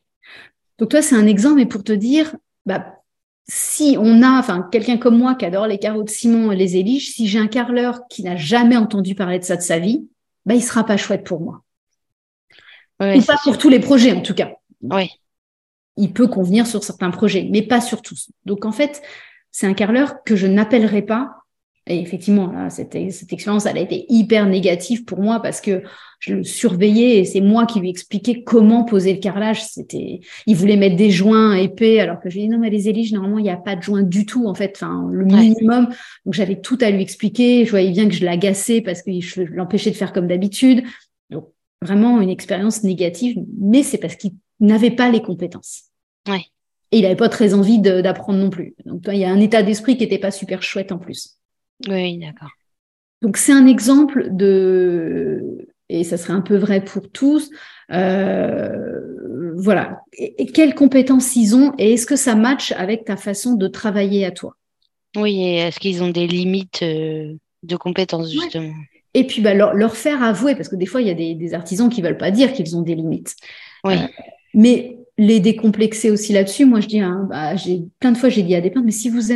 [0.78, 3.01] Donc toi, c'est un exemple, mais pour te dire, bah,
[3.48, 6.78] si on a, enfin, quelqu'un comme moi qui adore les carreaux de ciment et les
[6.78, 10.08] éliges, si j'ai un carreleur qui n'a jamais entendu parler de ça de sa vie,
[10.46, 11.64] bah, il sera pas chouette pour moi.
[13.02, 14.52] Ou pas pour tous les projets, en tout cas.
[14.82, 15.10] Oui.
[15.98, 18.30] Il peut convenir sur certains projets, mais pas sur tous.
[18.46, 19.02] Donc, en fait,
[19.50, 21.42] c'est un carreleur que je n'appellerai pas
[21.88, 25.84] et effectivement, cette, expérience, elle a été hyper négative pour moi parce que
[26.22, 29.66] je le surveillais et c'est moi qui lui expliquais comment poser le carrelage.
[29.66, 32.70] C'était, il voulait mettre des joints épais alors que je lui ai dit non, mais
[32.70, 35.26] les éliges, normalement, il n'y a pas de joints du tout, en fait, enfin, le
[35.26, 35.90] minimum.
[36.26, 37.66] Donc, j'avais tout à lui expliquer.
[37.66, 40.84] Je voyais bien que je l'agaçais parce que je l'empêchais de faire comme d'habitude.
[41.32, 41.50] Donc,
[41.82, 45.86] vraiment une expérience négative, mais c'est parce qu'il n'avait pas les compétences.
[46.30, 46.46] Ouais.
[46.92, 48.76] Et il n'avait pas très envie d'apprendre non plus.
[48.86, 51.40] Donc, il y a un état d'esprit qui n'était pas super chouette en plus.
[51.88, 52.52] Oui, d'accord.
[53.22, 55.68] Donc c'est un exemple de,
[56.00, 57.50] et ça serait un peu vrai pour tous,
[57.92, 59.02] euh,
[59.56, 63.68] voilà, et, quelles compétences ils ont et est-ce que ça matche avec ta façon de
[63.68, 64.56] travailler à toi?
[65.18, 68.74] Oui, et est-ce qu'ils ont des limites euh, de compétences justement?
[69.14, 71.90] Et puis bah, leur, faire avouer, parce que des fois il y a des, artisans
[71.90, 73.36] qui veulent pas dire qu'ils ont des limites.
[73.84, 73.96] Oui.
[73.96, 74.08] Euh,
[74.54, 76.66] mais les décomplexer aussi là-dessus.
[76.66, 78.92] Moi, je dis, hein, bah, j'ai plein de fois, j'ai dit à des peintres, mais
[78.92, 79.28] si vous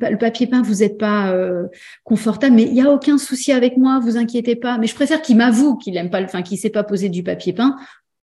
[0.00, 1.68] pas le papier peint, vous n'êtes pas euh,
[2.02, 4.78] confortable, mais il y a aucun souci avec moi, vous inquiétez pas.
[4.78, 7.52] Mais je préfère qu'il m'avoue qu'il aime pas, enfin, qu'il sait pas poser du papier
[7.52, 7.76] peint,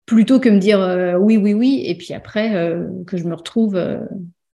[0.07, 3.35] plutôt que me dire euh, oui, oui, oui, et puis après euh, que je me
[3.35, 3.81] retrouve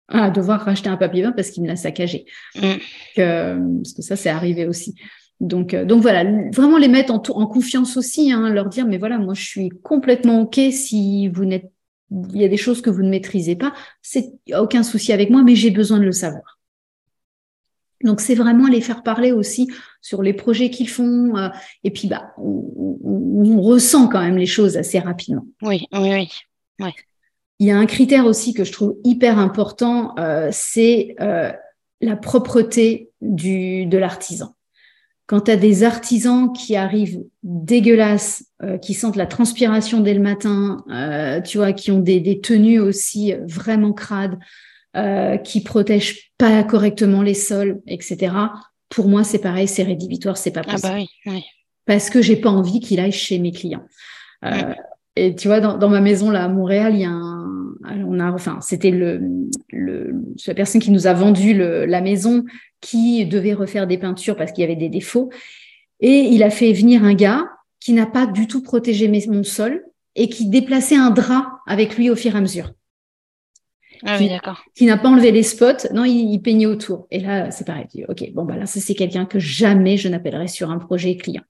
[0.09, 2.25] à devoir racheter un papier peint parce qu'il me l'a saccagé.
[2.57, 2.79] Mm.
[3.17, 4.95] parce que ça, c'est arrivé aussi.
[5.41, 9.19] Donc, donc voilà, vraiment les mettre en, en confiance aussi, hein, leur dire, mais voilà,
[9.19, 11.71] moi je suis complètement OK si vous n'êtes
[12.11, 15.43] il y a des choses que vous ne maîtrisez pas, c'est aucun souci avec moi,
[15.43, 16.59] mais j'ai besoin de le savoir.
[18.03, 19.69] Donc c'est vraiment les faire parler aussi
[20.01, 21.49] sur les projets qu'ils font, euh,
[21.85, 25.47] et puis bah on, ressent quand même les choses assez rapidement.
[25.63, 26.29] Oui, oui,
[26.79, 26.91] oui.
[27.59, 31.53] Il y a un critère aussi que je trouve hyper important, euh, c'est euh,
[32.01, 34.55] la propreté du, de l'artisan
[35.31, 40.19] quand tu as des artisans qui arrivent dégueulasses, euh, qui sentent la transpiration dès le
[40.19, 44.41] matin, euh, tu vois, qui ont des, tenues aussi vraiment crades,
[44.97, 48.35] euh, qui protègent pas correctement les sols, etc.
[48.89, 50.83] Pour moi, c'est pareil, c'est rédhibitoire, c'est pas possible.
[50.85, 51.45] Ah bah oui,
[51.87, 53.85] Parce que j'ai pas envie qu'il aille chez mes clients.
[55.15, 57.41] Et tu vois, dans, ma maison là à Montréal, il y a un,
[57.85, 59.21] on a, enfin, c'était le,
[59.71, 60.13] le,
[60.45, 62.45] la personne qui nous a vendu le, la maison
[62.81, 65.31] qui devait refaire des peintures parce qu'il y avait des défauts.
[66.01, 67.45] Et il a fait venir un gars
[67.79, 72.11] qui n'a pas du tout protégé mon sol et qui déplaçait un drap avec lui
[72.11, 72.73] au fur et à mesure.
[74.05, 74.65] Ah oui, d'accord.
[74.75, 77.07] Qui n'a pas enlevé les spots, non, il, peignait autour.
[77.11, 77.87] Et là, c'est pareil.
[78.09, 81.43] Ok, bon, bah là, ça, c'est quelqu'un que jamais je n'appellerai sur un projet client.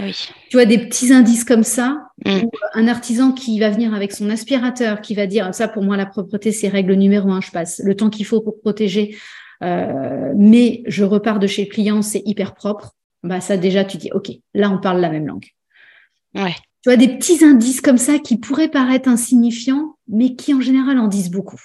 [0.00, 0.14] Oui.
[0.50, 2.40] Tu vois, des petits indices comme ça, mm.
[2.74, 6.06] un artisan qui va venir avec son aspirateur, qui va dire, ça pour moi, la
[6.06, 9.16] propreté, c'est règle numéro un, je passe le temps qu'il faut pour protéger
[9.64, 13.96] euh, mais je repars de chez le client, c'est hyper propre, bah ça déjà tu
[13.96, 15.46] dis ok, là on parle la même langue.
[16.34, 16.54] Ouais.
[16.82, 20.98] Tu vois des petits indices comme ça qui pourraient paraître insignifiants, mais qui en général
[20.98, 21.60] en disent beaucoup.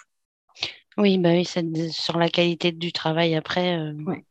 [0.97, 1.45] Oui, bah oui,
[1.91, 3.77] sur la qualité du travail après.
[3.77, 4.23] Euh, ouais.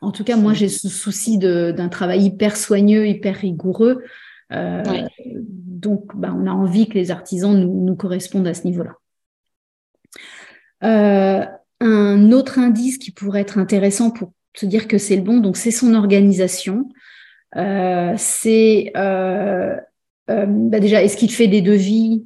[0.00, 4.02] En tout cas, moi j'ai ce souci d'un travail hyper soigneux, hyper rigoureux.
[4.52, 4.82] Euh,
[5.24, 8.94] donc, bah, on a envie que les artisans nous correspondent à ce niveau-là.
[11.84, 15.56] Un autre indice qui pourrait être intéressant pour se dire que c'est le bon, donc
[15.56, 16.88] c'est son organisation.
[17.54, 22.24] c'est bah déjà, est-ce qu'il fait des devis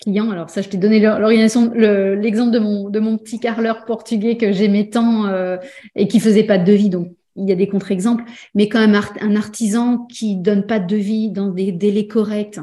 [0.00, 0.30] clients?
[0.30, 4.52] Alors ça, je t'ai donné l'organisation, l'exemple de mon de mon petit carleur portugais que
[4.52, 5.56] j'aimais tant euh,
[5.94, 6.90] et qui faisait pas de devis.
[6.90, 10.86] Donc il y a des contre-exemples, mais quand même un artisan qui donne pas de
[10.86, 12.58] devis dans des délais corrects,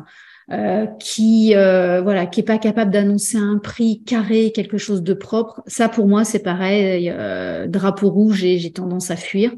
[0.52, 5.14] euh, qui euh, voilà, qui est pas capable d'annoncer un prix carré, quelque chose de
[5.14, 5.62] propre.
[5.68, 7.14] Ça pour moi c'est pareil,
[7.68, 9.54] drapeau rouge et j'ai tendance à fuir.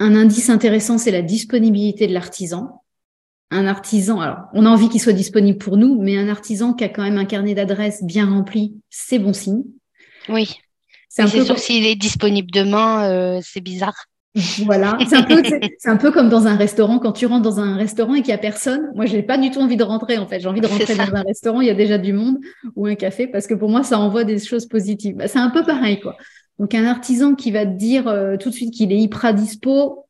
[0.00, 2.82] Un indice intéressant, c'est la disponibilité de l'artisan
[3.52, 6.84] un artisan, alors on a envie qu'il soit disponible pour nous, mais un artisan qui
[6.84, 9.62] a quand même un carnet d'adresses bien rempli, c'est bon signe.
[10.28, 10.56] Oui.
[11.08, 14.06] C'est sûr s'il est disponible demain, euh, c'est bizarre.
[14.64, 15.42] Voilà, c'est un, peu,
[15.84, 18.34] un peu comme dans un restaurant, quand tu rentres dans un restaurant et qu'il n'y
[18.34, 18.90] a personne.
[18.94, 20.40] Moi, je n'ai pas du tout envie de rentrer, en fait.
[20.40, 22.38] J'ai envie de rentrer dans un restaurant, il y a déjà du monde
[22.74, 25.16] ou un café, parce que pour moi, ça envoie des choses positives.
[25.16, 26.16] Bah, c'est un peu pareil, quoi.
[26.58, 30.06] Donc, un artisan qui va te dire euh, tout de suite qu'il est hyper dispo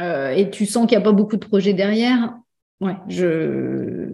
[0.00, 2.34] euh, et tu sens qu'il n'y a pas beaucoup de projets derrière,
[2.80, 4.08] ouais, je,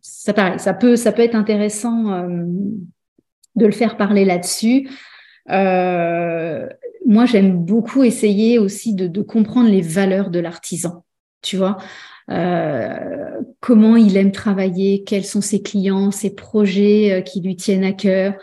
[0.00, 2.44] ça pareil, ça peut, ça peut être intéressant euh,
[3.56, 4.88] de le faire parler là-dessus.
[5.50, 6.68] Euh,
[7.06, 11.04] moi, j'aime beaucoup essayer aussi de, comprendre les valeurs de l'artisan.
[11.42, 11.76] Tu vois,
[12.30, 17.84] euh, comment il aime travailler, quels sont ses clients, ses projets euh, qui lui tiennent
[17.84, 18.34] à cœur.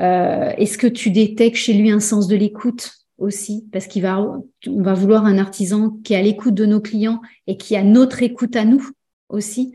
[0.00, 4.20] Euh, Est-ce que tu détectes chez lui un sens de l'écoute aussi, parce qu'il va,
[4.66, 7.82] on va vouloir un artisan qui est à l'écoute de nos clients et qui a
[7.82, 8.90] notre écoute à nous
[9.28, 9.72] aussi.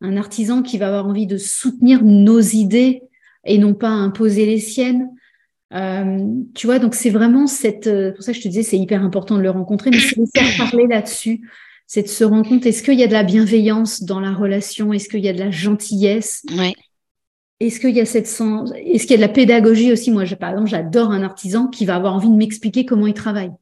[0.00, 3.02] Un artisan qui va avoir envie de soutenir nos idées
[3.44, 5.08] et non pas imposer les siennes.
[5.72, 7.86] Euh, tu vois, donc c'est vraiment cette.
[7.86, 10.26] Euh, pour ça, je te disais, c'est hyper important de le rencontrer, mais c'est de
[10.34, 11.48] faire parler là-dessus.
[11.86, 14.92] C'est de se rendre compte est-ce qu'il y a de la bienveillance dans la relation?
[14.92, 16.44] Est-ce qu'il y a de la gentillesse?
[16.56, 16.74] Ouais.
[17.58, 20.10] Est-ce qu'il y a cette sens Est-ce qu'il y a de la pédagogie aussi?
[20.10, 23.52] Moi, par exemple, j'adore un artisan qui va avoir envie de m'expliquer comment il travaille.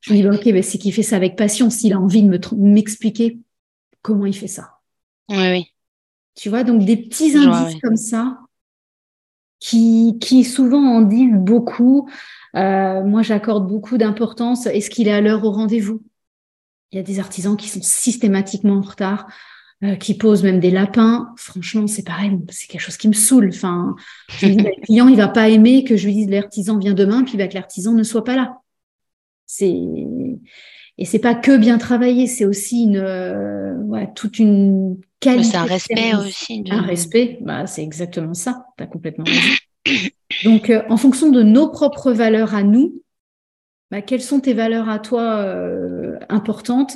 [0.00, 1.70] Je me dis, ok, ben, c'est qu'il fait ça avec passion.
[1.70, 3.38] S'il a envie de m'expliquer
[4.02, 4.72] comment il fait ça.
[5.28, 5.64] Oui, oui.
[6.34, 8.38] Tu vois, donc des petits indices comme ça
[9.58, 12.08] qui, qui souvent en disent beaucoup.
[12.54, 14.66] Euh, moi, j'accorde beaucoup d'importance.
[14.66, 16.02] Est-ce qu'il est à l'heure au rendez-vous?
[16.92, 19.26] Il y a des artisans qui sont systématiquement en retard.
[19.84, 23.50] Euh, qui pose même des lapins, franchement, c'est pareil, c'est quelque chose qui me saoule.
[23.52, 23.94] Enfin,
[24.30, 26.94] je dis, bah, le client, il va pas aimer que je lui dise l'artisan vient
[26.94, 28.56] demain, puis bah, que l'artisan ne soit pas là.
[29.44, 29.74] C'est
[30.98, 35.50] et c'est pas que bien travailler, c'est aussi une euh, ouais, toute une qualité.
[35.50, 36.64] C'est un respect aussi.
[36.70, 38.66] Un respect, bah, c'est exactement ça.
[38.76, 40.08] Tu as complètement raison.
[40.44, 43.02] Donc, euh, en fonction de nos propres valeurs à nous,
[43.90, 46.94] bah, quelles sont tes valeurs à toi euh, importantes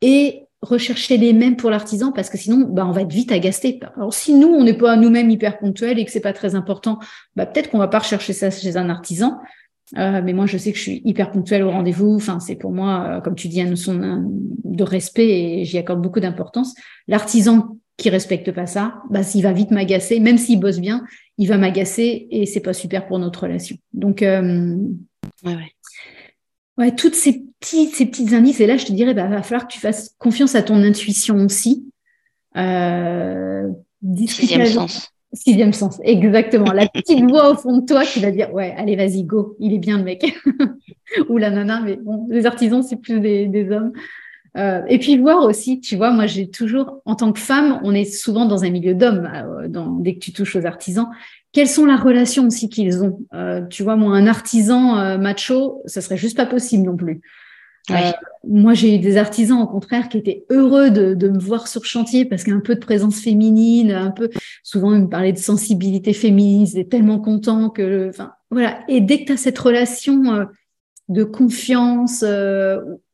[0.00, 3.80] et rechercher les mêmes pour l'artisan parce que sinon, bah, on va être vite agacé.
[3.96, 6.98] Alors, si nous, on n'est pas nous-mêmes hyper ponctuels et que c'est pas très important,
[7.34, 9.38] bah, peut-être qu'on va pas rechercher ça chez un artisan.
[9.96, 12.16] Euh, mais moi, je sais que je suis hyper ponctuelle au rendez-vous.
[12.16, 16.02] Enfin, c'est pour moi, euh, comme tu dis, une notion de respect et j'y accorde
[16.02, 16.74] beaucoup d'importance.
[17.06, 21.04] L'artisan qui respecte pas ça, bah, s'il va vite m'agacer, même s'il bosse bien,
[21.38, 23.76] il va m'agacer et c'est pas super pour notre relation.
[23.92, 24.76] Donc, euh,
[25.44, 25.72] ouais, ouais.
[26.78, 28.60] Ouais, toutes ces petits, ces petits indices.
[28.60, 31.36] Et là, je te dirais, bah, va falloir que tu fasses confiance à ton intuition
[31.36, 31.86] aussi.
[32.56, 33.68] Euh,
[34.26, 35.10] Sixième sens.
[35.32, 36.72] Sixième sens, exactement.
[36.72, 39.74] La petite voix au fond de toi qui va dire, ouais, allez, vas-y, go, il
[39.74, 40.24] est bien le mec.
[41.28, 43.92] Ou la nana, mais bon, les artisans, c'est plus des, des hommes.
[44.56, 47.92] Euh, et puis voir aussi, tu vois, moi j'ai toujours, en tant que femme, on
[47.92, 49.68] est souvent dans un milieu d'hommes, euh,
[50.00, 51.08] dès que tu touches aux artisans,
[51.52, 53.18] quelles sont la relation aussi qu'ils ont?
[53.34, 57.20] Euh, Tu vois, moi, un artisan macho, ça serait juste pas possible non plus.
[57.90, 58.12] Euh,
[58.46, 61.84] moi, j'ai eu des artisans, au contraire, qui étaient heureux de, de me voir sur
[61.84, 64.30] chantier parce qu'il y a un peu de présence féminine, un peu.
[64.62, 68.08] Souvent, ils me parlaient de sensibilité féminine, ils étaient tellement contents que.
[68.08, 68.80] Enfin, voilà.
[68.88, 70.46] Et dès que tu as cette relation
[71.08, 72.24] de confiance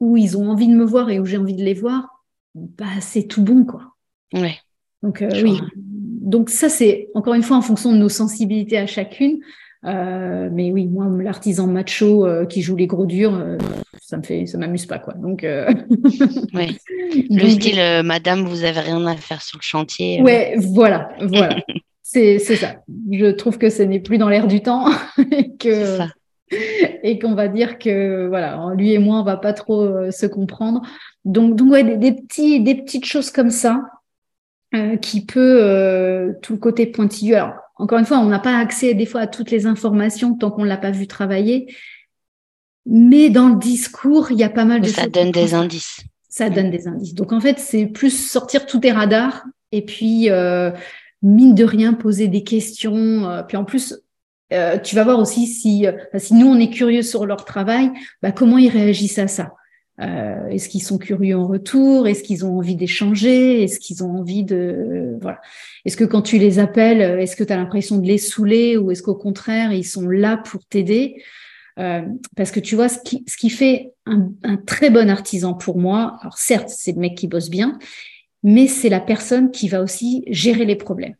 [0.00, 2.86] où ils ont envie de me voir et où j'ai envie de les voir, bah,
[3.00, 3.94] c'est tout bon, quoi.
[4.32, 4.56] Ouais.
[5.02, 5.60] Donc, oui,
[6.22, 9.40] donc ça, c'est encore une fois en fonction de nos sensibilités à chacune.
[9.84, 13.58] Euh, mais oui, moi, l'artisan macho euh, qui joue les gros durs, euh,
[14.04, 15.14] ça me fait, ça m'amuse pas quoi.
[15.14, 15.46] Donc,
[16.54, 16.78] oui.
[17.30, 20.20] le style, Madame, vous avez rien à faire sur le chantier.
[20.22, 21.56] Ouais, voilà, voilà.
[22.02, 22.76] c'est ça.
[23.10, 24.86] Je trouve que ce n'est plus dans l'air du temps
[25.30, 25.98] et que
[27.02, 30.82] et qu'on va dire que voilà, lui et moi, on va pas trop se comprendre.
[31.24, 33.80] Donc, donc ouais, des, petits, des petites choses comme ça.
[34.74, 37.36] Euh, qui peut euh, tout le côté pointilleux.
[37.36, 40.50] Alors, encore une fois, on n'a pas accès des fois à toutes les informations tant
[40.50, 41.66] qu'on ne l'a pas vu travailler.
[42.86, 46.00] Mais dans le discours, il y a pas mal de ça donne des indices.
[46.28, 47.14] Ça donne des indices.
[47.14, 50.70] Donc en fait, c'est plus sortir tous tes radars et puis euh,
[51.22, 53.44] mine de rien, poser des questions.
[53.46, 54.02] puis en plus,
[54.50, 57.90] tu vas voir aussi si, si nous, on est curieux sur leur travail,
[58.22, 59.52] bah, comment ils réagissent à ça.
[60.00, 62.08] Euh, est-ce qu'ils sont curieux en retour?
[62.08, 63.62] Est-ce qu'ils ont envie d'échanger?
[63.62, 65.40] Est-ce qu'ils ont envie de voilà
[65.84, 68.90] Est-ce que quand tu les appelles, est-ce que tu as l'impression de les saouler ou
[68.90, 71.22] est-ce qu'au contraire ils sont là pour t'aider?
[71.78, 72.02] Euh,
[72.36, 75.78] Parce que tu vois ce qui, ce qui fait un, un, très bon artisan pour
[75.78, 76.18] moi.
[76.20, 77.78] Alors certes, c'est le mec qui bosse bien,
[78.42, 81.16] mais c'est la personne qui va aussi gérer les problèmes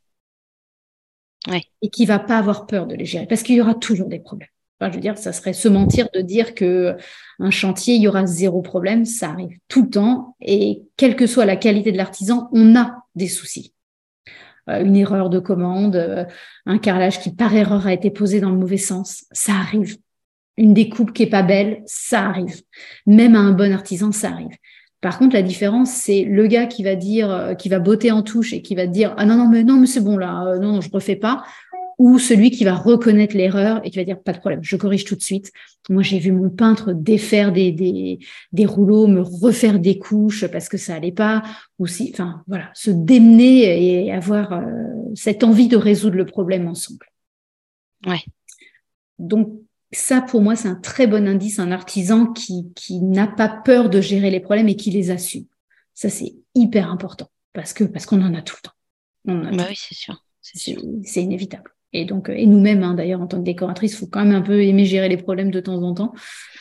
[1.48, 1.62] ouais.
[1.82, 4.20] et qui va pas avoir peur de les gérer parce qu'il y aura toujours des
[4.20, 4.48] problèmes
[4.90, 6.96] je veux dire, ça serait se mentir de dire que
[7.38, 9.04] un chantier, il y aura zéro problème.
[9.04, 10.36] Ça arrive tout le temps.
[10.40, 13.74] Et quelle que soit la qualité de l'artisan, on a des soucis.
[14.68, 16.24] Euh, une erreur de commande, euh,
[16.66, 19.96] un carrelage qui par erreur a été posé dans le mauvais sens, ça arrive.
[20.56, 22.62] Une découpe qui est pas belle, ça arrive.
[23.06, 24.56] Même à un bon artisan, ça arrive.
[25.00, 28.22] Par contre, la différence, c'est le gars qui va dire, euh, qui va botter en
[28.22, 30.74] touche et qui va dire, ah non, non, mais non, mais c'est bon là, non,
[30.74, 31.42] non, je refais pas
[32.02, 35.04] ou celui qui va reconnaître l'erreur et qui va dire pas de problème, je corrige
[35.04, 35.52] tout de suite.
[35.88, 38.18] Moi, j'ai vu mon peintre défaire des, des,
[38.52, 41.44] des, rouleaux, me refaire des couches parce que ça allait pas,
[41.78, 44.64] ou si, enfin voilà, se démener et avoir euh,
[45.14, 47.06] cette envie de résoudre le problème ensemble.
[48.04, 48.22] Ouais.
[49.20, 49.61] Donc
[49.92, 53.90] ça, pour moi, c'est un très bon indice, un artisan qui, qui n'a pas peur
[53.90, 55.44] de gérer les problèmes et qui les assume.
[55.94, 58.74] Ça, c'est hyper important parce que parce qu'on en a tout le temps.
[59.28, 60.24] On bah oui, c'est sûr.
[60.40, 61.70] C'est inévitable.
[61.92, 64.34] Et donc, euh, et nous-mêmes, hein, d'ailleurs, en tant que décoratrice, il faut quand même
[64.34, 66.14] un peu aimer gérer les problèmes de temps en temps.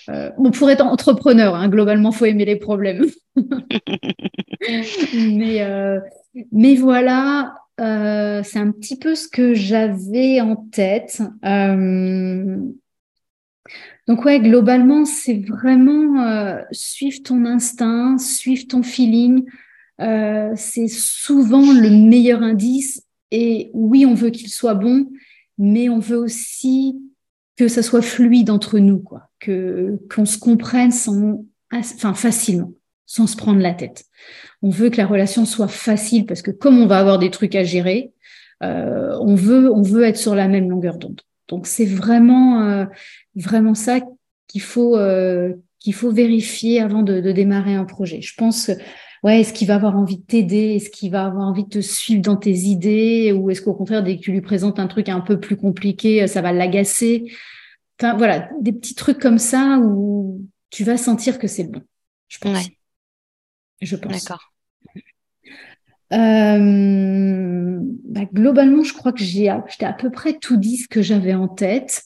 [0.09, 3.05] Euh, bon, pour être entrepreneur, hein, globalement, faut aimer les problèmes.
[5.13, 5.99] mais, euh,
[6.51, 11.21] mais voilà, euh, c'est un petit peu ce que j'avais en tête.
[14.11, 19.45] Euh, donc ouais, globalement, c'est vraiment euh, suivre ton instinct, suivre ton feeling.
[20.55, 25.07] c'est souvent le meilleur indice et oui, on veut qu'il soit bon,
[25.57, 26.99] mais on veut aussi
[27.55, 32.73] que ça soit fluide entre nous, quoi, qu'on se comprenne facilement,
[33.05, 34.05] sans se prendre la tête.
[34.61, 37.55] On veut que la relation soit facile parce que comme on va avoir des trucs
[37.55, 38.11] à gérer,
[38.63, 41.21] euh, on veut être sur la même longueur d'onde.
[41.51, 42.85] Donc c'est vraiment euh,
[43.35, 43.99] vraiment ça
[44.47, 48.21] qu'il faut euh, qu'il faut vérifier avant de, de, démarrer un projet.
[48.21, 48.71] Je pense que
[49.23, 50.75] ouais, est-ce qu'il va avoir envie de t'aider?
[50.75, 53.31] Est-ce qu'il va avoir envie de te suivre dans tes idées?
[53.31, 56.25] Ou est-ce qu'au contraire, dès que tu lui présentes un truc un peu plus compliqué,
[56.27, 57.31] ça va l'agacer?
[57.99, 61.81] Enfin, voilà, des petits trucs comme ça où tu vas sentir que c'est bon.
[62.29, 62.69] Je pense.
[63.81, 64.23] Je pense.
[64.23, 64.53] D'accord.
[66.13, 69.63] Euh, bah, globalement, je crois que j'ai, à
[69.97, 72.03] peu près tout dit ce que j'avais en tête.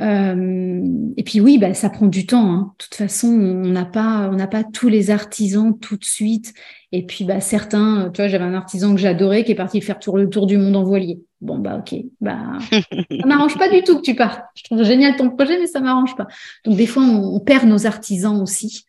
[0.00, 0.80] Euh,
[1.18, 2.50] et puis oui, bah, ça prend du temps.
[2.50, 2.74] Hein.
[2.78, 6.54] De toute façon, on n'a pas, on n'a pas tous les artisans tout de suite.
[6.92, 9.98] Et puis bah, certains, tu vois, j'avais un artisan que j'adorais qui est parti faire
[9.98, 11.20] tour, le tour du monde en voilier.
[11.40, 12.38] Bon bah ok, bah
[12.70, 14.44] ça m'arrange pas du tout que tu partes.
[14.54, 16.28] Je trouve génial ton projet, mais ça m'arrange pas.
[16.64, 18.86] Donc des fois, on, perd nos artisans aussi.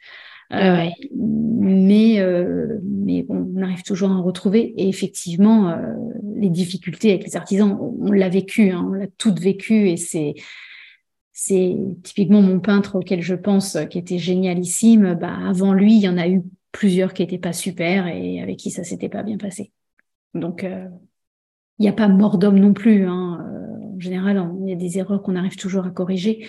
[0.53, 4.73] Euh, mais euh, mais bon, on arrive toujours à en retrouver.
[4.77, 5.93] Et effectivement, euh,
[6.35, 10.35] les difficultés avec les artisans, on, l'a vécu, hein, on l'a toutes vécu, et c'est
[11.31, 15.15] c'est typiquement mon peintre auquel je pense qui était génialissime.
[15.15, 18.57] Bah, avant lui, il y en a eu plusieurs qui n'étaient pas super et avec
[18.57, 19.71] qui ça s'était pas bien passé.
[20.33, 20.87] Donc, euh,
[21.79, 23.05] il n'y a pas mort d'homme non plus.
[23.05, 23.39] Hein.
[23.41, 26.45] Euh, en général, il y a des erreurs qu'on arrive toujours à corriger.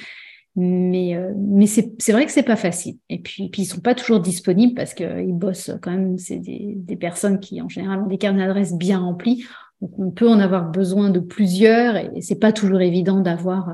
[0.57, 2.99] Mais, euh, mais c'est vrai que c'est pas facile.
[3.09, 6.17] Et puis, puis ils sont pas toujours disponibles parce qu'ils bossent quand même.
[6.17, 9.45] C'est des, des personnes qui, en général, ont des carnets d'adresses bien remplis.
[9.81, 13.69] Donc, on peut en avoir besoin de plusieurs et c'est pas toujours évident d'avoir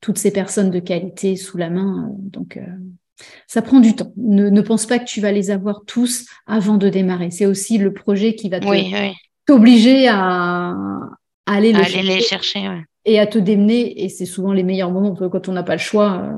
[0.00, 2.08] toutes ces personnes de qualité sous la main.
[2.08, 2.62] Euh, donc, euh,
[3.46, 4.12] ça prend du temps.
[4.16, 7.30] Ne, pense pas que tu vas les avoir tous avant de démarrer.
[7.30, 8.60] C'est aussi le projet qui va
[9.46, 10.76] t'obliger à,
[11.46, 12.60] aller, les, chercher,
[13.08, 14.04] et à te démener.
[14.04, 15.14] Et c'est souvent les meilleurs moments.
[15.14, 16.36] Quand on n'a pas le choix, euh,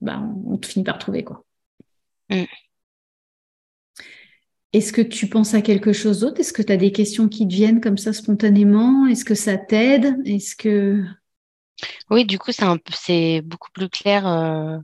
[0.00, 1.24] bah, on finit par trouver.
[1.24, 1.44] quoi.
[2.30, 2.44] Mm.
[4.72, 6.40] Est-ce que tu penses à quelque chose d'autre?
[6.40, 9.06] Est-ce que tu as des questions qui te viennent comme ça spontanément?
[9.06, 10.16] Est-ce que ça t'aide?
[10.24, 11.04] Est-ce que
[12.10, 14.26] oui, du coup, c'est beaucoup plus clair.
[14.26, 14.78] Euh,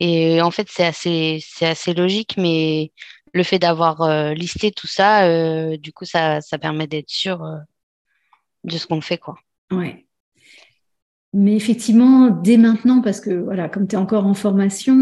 [0.00, 2.92] et en fait, c'est assez, assez logique, mais
[3.32, 7.40] le fait d'avoir euh, listé tout ça, euh, du coup, ça, ça permet d'être sûr
[8.64, 9.36] de ce qu'on fait, quoi.
[9.70, 10.06] Ouais.
[11.38, 14.94] Mais effectivement, dès maintenant, parce que voilà, comme tu es encore en formation,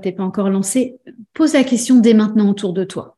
[0.00, 0.96] tu n'es pas encore lancé,
[1.34, 3.16] pose la question dès maintenant autour de toi.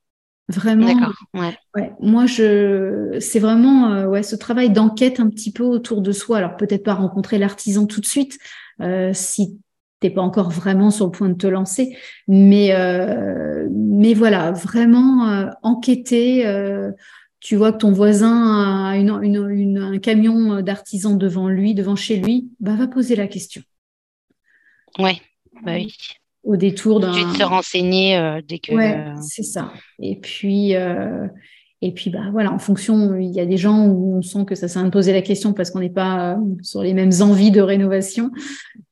[0.49, 0.87] Vraiment.
[0.87, 1.15] D'accord.
[1.35, 1.57] Ouais.
[1.75, 1.93] ouais.
[2.01, 6.39] Moi, je, c'est vraiment euh, ouais ce travail d'enquête un petit peu autour de soi.
[6.39, 8.39] Alors peut-être pas rencontrer l'artisan tout de suite
[8.81, 9.59] euh, si
[9.99, 11.97] t'es pas encore vraiment sur le point de te lancer,
[12.29, 16.45] mais euh, mais voilà, vraiment euh, enquêter,
[17.41, 22.49] tu vois que ton voisin a une, un camion d'artisans devant lui, devant chez lui,
[22.61, 23.63] bah, va poser la question.
[24.99, 25.21] Ouais,
[25.65, 25.95] bah oui.
[26.43, 27.13] Au détour d'un.
[27.13, 28.73] de se renseigner dès que.
[28.73, 29.73] Ouais, c'est ça.
[29.99, 30.75] Et puis,
[31.83, 34.55] et puis, bah, voilà, en fonction, il y a des gens où on sent que
[34.55, 37.61] ça s'est imposé la question parce qu'on n'est pas euh, sur les mêmes envies de
[37.61, 38.31] rénovation.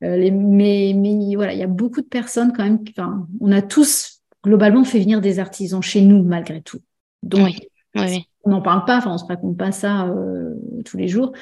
[0.02, 2.80] Euh, les, mais, mais voilà, il y a beaucoup de personnes quand même.
[2.90, 6.80] Enfin, on a tous globalement fait venir des artisans chez nous malgré tout.
[7.22, 7.56] Donc,
[7.94, 11.32] oui, on n'en parle pas, enfin, on se raconte pas ça euh, tous les jours.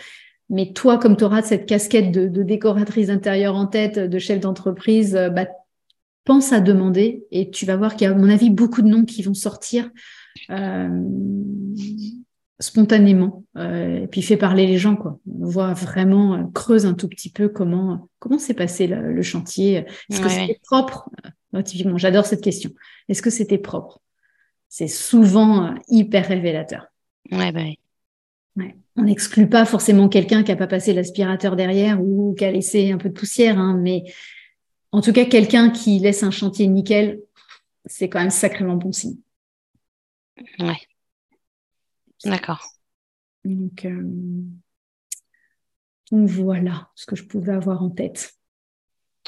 [0.50, 4.40] Mais toi, comme tu auras cette casquette de, de, décoratrice intérieure en tête, de chef
[4.40, 5.46] d'entreprise, bah,
[6.24, 8.88] pense à demander et tu vas voir qu'il y a, à mon avis, beaucoup de
[8.88, 9.90] noms qui vont sortir
[10.50, 10.88] euh,
[12.60, 13.44] spontanément.
[13.56, 15.18] Euh, et puis fait parler les gens quoi.
[15.26, 19.84] On voit vraiment euh, creuse un tout petit peu comment comment s'est passé le, chantier.
[20.10, 21.10] Est-ce que c'était propre?
[21.64, 22.70] Typiquement j'adore cette question.
[23.08, 24.00] Est-ce que c'était propre?
[24.68, 26.86] C'est souvent hyper révélateur
[27.30, 27.62] ouais bah
[28.56, 28.76] Ouais.
[28.96, 32.92] On n'exclut pas forcément quelqu'un qui n'a pas passé l'aspirateur derrière ou qui a laissé
[32.92, 34.04] un peu de poussière, hein, mais
[34.92, 37.22] en tout cas, quelqu'un qui laisse un chantier nickel,
[37.86, 39.16] c'est quand même sacrément bon signe.
[40.58, 40.76] Ouais.
[42.24, 42.62] D'accord.
[43.44, 44.02] Donc, euh,
[46.10, 48.34] donc, voilà ce que je pouvais avoir en tête.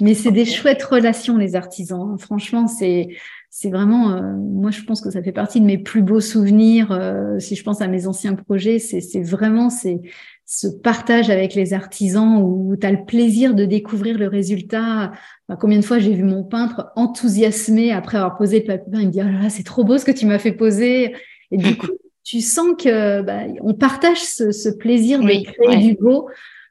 [0.01, 2.12] Mais c'est des chouettes relations, les artisans.
[2.12, 2.18] Hein.
[2.18, 3.16] Franchement, c'est
[3.57, 6.90] c'est vraiment, euh, moi, je pense que ça fait partie de mes plus beaux souvenirs.
[6.90, 10.00] Euh, si je pense à mes anciens projets, c'est vraiment c'est
[10.44, 15.12] ce partage avec les artisans où tu as le plaisir de découvrir le résultat.
[15.61, 19.12] combien de fois j'ai vu mon peintre enthousiasmé après avoir posé le papier il me
[19.12, 21.14] dit oh là c'est trop beau ce que tu m'as fait poser.
[21.52, 21.92] Et du coup,
[22.24, 26.28] tu sens que bah, on partage ce, plaisir de créer du beau.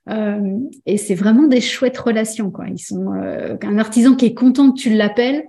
[0.09, 2.51] Euh, et c'est vraiment des chouettes relations.
[2.51, 2.65] Quoi.
[2.67, 5.45] Ils sont euh, un artisan qui est content que tu l'appelles,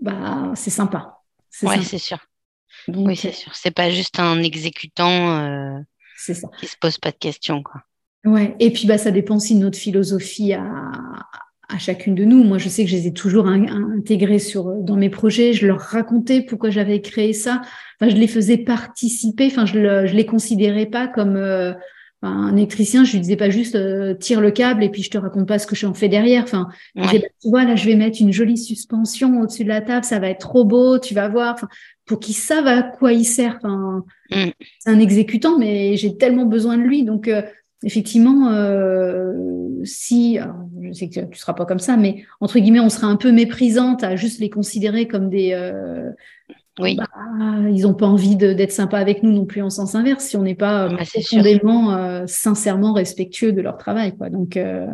[0.00, 1.18] bah c'est sympa.
[1.62, 2.18] Oui, c'est sûr.
[2.88, 3.54] oui, c'est sûr.
[3.54, 5.78] C'est pas juste un exécutant euh,
[6.16, 6.34] ça.
[6.58, 7.62] qui se pose pas de questions.
[7.62, 7.82] Quoi.
[8.24, 8.54] Ouais.
[8.60, 10.64] Et puis bah ça dépend aussi de notre philosophie à,
[11.68, 12.44] à chacune de nous.
[12.44, 15.52] Moi, je sais que je les ai toujours intégrés sur dans mes projets.
[15.52, 17.62] Je leur racontais pourquoi j'avais créé ça.
[18.00, 19.46] Enfin, je les faisais participer.
[19.46, 21.36] Enfin, je, le, je les considérais pas comme
[22.22, 25.16] un électricien, je lui disais pas juste euh, tire le câble et puis je te
[25.16, 26.42] raconte pas ce que j'en fais derrière.
[26.42, 29.68] Enfin, je disais, bah, tu vois, là, je vais mettre une jolie suspension au-dessus de
[29.68, 31.54] la table, ça va être trop beau, tu vas voir.
[31.54, 31.68] Enfin,
[32.04, 33.58] pour qu'ils savent à quoi il sert.
[33.62, 34.50] Enfin, mm.
[34.80, 37.04] C'est un exécutant, mais j'ai tellement besoin de lui.
[37.04, 37.40] Donc, euh,
[37.84, 39.32] effectivement, euh,
[39.84, 40.38] si,
[40.82, 43.32] je sais que tu seras pas comme ça, mais entre guillemets, on sera un peu
[43.32, 45.54] méprisante à juste les considérer comme des
[46.80, 46.96] oui.
[46.96, 47.08] Bah,
[47.70, 50.42] ils n'ont pas envie d'être sympas avec nous non plus en sens inverse si on
[50.42, 54.16] n'est pas bah, profondément, euh, sincèrement respectueux de leur travail.
[54.16, 54.30] Quoi.
[54.30, 54.86] Donc, euh,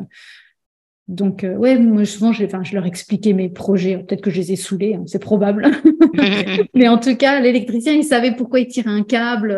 [1.08, 3.98] donc euh, ouais, moi souvent, je, je leur expliquais mes projets.
[3.98, 5.70] Peut-être que je les ai saoulés, hein, c'est probable.
[6.74, 9.48] Mais en tout cas, l'électricien, il savait pourquoi il tirait un câble.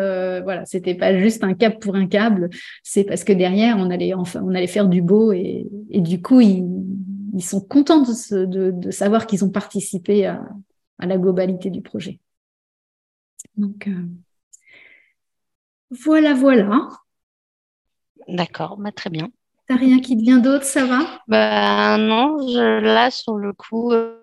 [0.43, 2.49] voilà, c'était pas juste un câble pour un câble.
[2.83, 6.21] C'est parce que derrière, on allait enfin, on allait faire du beau et, et du
[6.21, 6.65] coup, ils,
[7.33, 10.41] ils sont contents de, de, de savoir qu'ils ont participé à,
[10.99, 12.19] à la globalité du projet.
[13.55, 14.05] Donc, euh,
[15.91, 16.89] voilà, voilà.
[18.27, 19.31] D'accord, bah, très bien.
[19.67, 21.21] T'as rien qui te vient d'autre, ça va?
[21.27, 24.17] Bah non, je, là sur le coup, euh,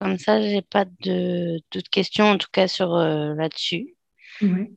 [0.00, 3.96] comme ça, j'ai pas de d'autres questions en tout cas sur euh, là-dessus.
[4.40, 4.70] Ouais.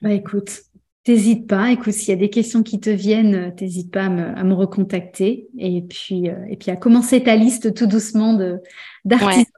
[0.00, 0.60] Bah écoute,
[1.02, 1.72] t'hésites pas.
[1.72, 5.82] Écoute, s'il y a des questions qui te viennent, t'hésites pas à me, recontacter et
[5.82, 8.60] puis et puis à commencer ta liste tout doucement de
[9.04, 9.55] d'artistes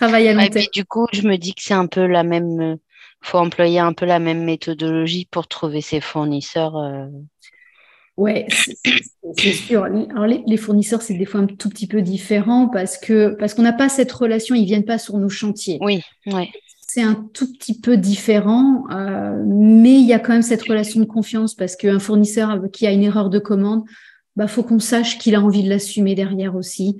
[0.00, 2.60] Travail à long Et du coup, je me dis que c'est un peu la même.
[2.60, 2.76] Euh,
[3.20, 6.74] faut employer un peu la même méthodologie pour trouver ses fournisseurs.
[6.74, 7.06] Euh.
[8.16, 8.46] Ouais,
[9.36, 9.84] c'est sûr.
[9.84, 13.60] Alors les, fournisseurs, c'est des fois un tout petit peu différent parce que parce qu'on
[13.60, 15.76] n'a pas cette relation, ils viennent pas sur nos chantiers.
[15.82, 16.48] Oui, ouais.
[16.80, 20.98] C'est un tout petit peu différent, euh, mais il y a quand même cette relation
[20.98, 23.84] de confiance parce qu'un fournisseur qui a une erreur de commande,
[24.34, 26.96] bah faut qu'on sache qu'il a envie de l'assumer derrière aussi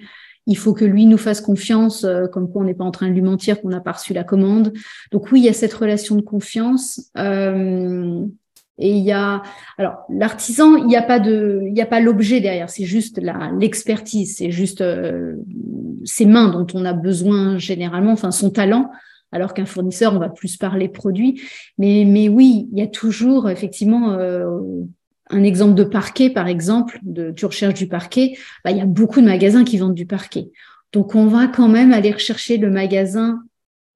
[0.47, 3.09] il faut que lui nous fasse confiance, euh, comme quoi on n'est pas en train
[3.09, 4.72] de lui mentir qu'on n'a pas reçu la commande.
[5.12, 7.11] Donc oui, il y a cette relation de confiance.
[7.16, 8.24] Euh,
[8.78, 9.43] et il y a,
[9.76, 13.18] alors l'artisan, il n'y a pas de, il n'y a pas l'objet derrière, c'est juste
[13.18, 15.36] la l'expertise, c'est juste euh,
[16.05, 18.91] ses mains dont on a besoin généralement, enfin son talent.
[19.32, 21.41] Alors qu'un fournisseur, on va plus parler produit.
[21.78, 24.18] Mais, mais oui, il y a toujours effectivement
[25.31, 28.87] un exemple de parquet, par exemple, de, tu recherches du parquet, bah, il y a
[28.87, 30.51] beaucoup de magasins qui vendent du parquet.
[30.93, 33.43] Donc, on va quand même aller rechercher le magasin,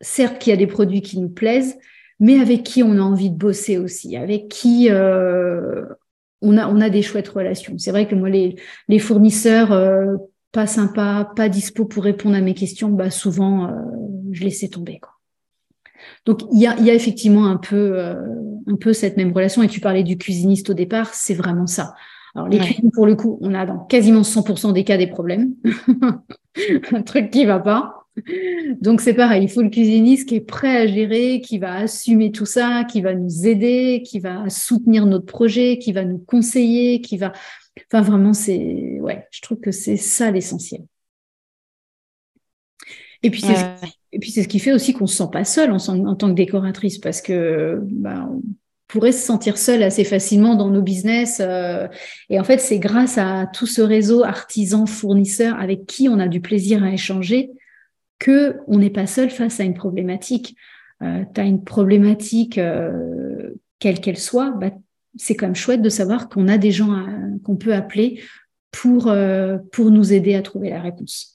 [0.00, 1.76] certes qui a des produits qui nous plaisent,
[2.20, 5.84] mais avec qui on a envie de bosser aussi, avec qui euh,
[6.40, 7.76] on, a, on a des chouettes relations.
[7.78, 8.56] C'est vrai que moi, les,
[8.88, 10.16] les fournisseurs euh,
[10.52, 13.72] pas sympas, pas dispo pour répondre à mes questions, bah souvent, euh,
[14.30, 15.00] je laissais tomber.
[15.00, 15.13] Quoi.
[16.26, 19.62] Donc il y a, y a, effectivement un peu, un peu cette même relation.
[19.62, 21.94] Et tu parlais du cuisiniste au départ, c'est vraiment ça.
[22.34, 25.54] Alors les cuisines, pour le coup, on a dans quasiment 100% des cas des problèmes.
[26.92, 28.04] un truc qui va pas.
[28.80, 32.30] Donc c'est pareil, il faut le cuisiniste qui est prêt à gérer, qui va assumer
[32.30, 37.00] tout ça, qui va nous aider, qui va soutenir notre projet, qui va nous conseiller,
[37.00, 37.32] qui va...
[37.92, 38.98] Enfin vraiment, c'est...
[39.00, 40.82] Ouais, je trouve que c'est ça l'essentiel.
[43.22, 43.86] Et puis c'est ce...
[44.14, 46.34] Et puis c'est ce qui fait aussi qu'on se sent pas seul en, tant que
[46.34, 48.40] décoratrice parce que bah, on
[48.88, 51.40] pourrait se sentir seul assez facilement dans nos business.
[51.40, 51.88] Euh,
[52.30, 56.28] et en fait, c'est grâce à tout ce réseau artisans, fournisseurs avec qui on a
[56.28, 57.50] du plaisir à échanger
[58.18, 60.56] que on n'est pas seul face à une problématique.
[61.02, 63.50] Euh, tu as une problématique, euh,
[63.80, 64.70] quelle qu'elle soit, bah,
[65.16, 67.06] c'est quand même chouette de savoir qu'on a des gens
[67.44, 68.20] qu'on peut appeler
[68.70, 71.33] pour, euh, pour nous aider à trouver la réponse.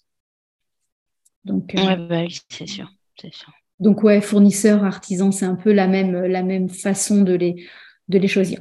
[1.46, 2.92] Donc, ouais, bah oui, c'est sûr,
[3.32, 3.52] sûr.
[3.80, 7.66] Donc ouais, fournisseurs, artisans, c'est un peu la même, la même façon de les,
[8.10, 8.60] de les choisir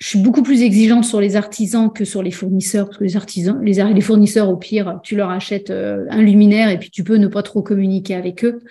[0.00, 3.16] je suis beaucoup plus exigeante sur les artisans que sur les fournisseurs, parce que les
[3.16, 7.04] artisans, les, les fournisseurs, au pire, tu leur achètes euh, un luminaire et puis tu
[7.04, 8.62] peux ne pas trop communiquer avec eux.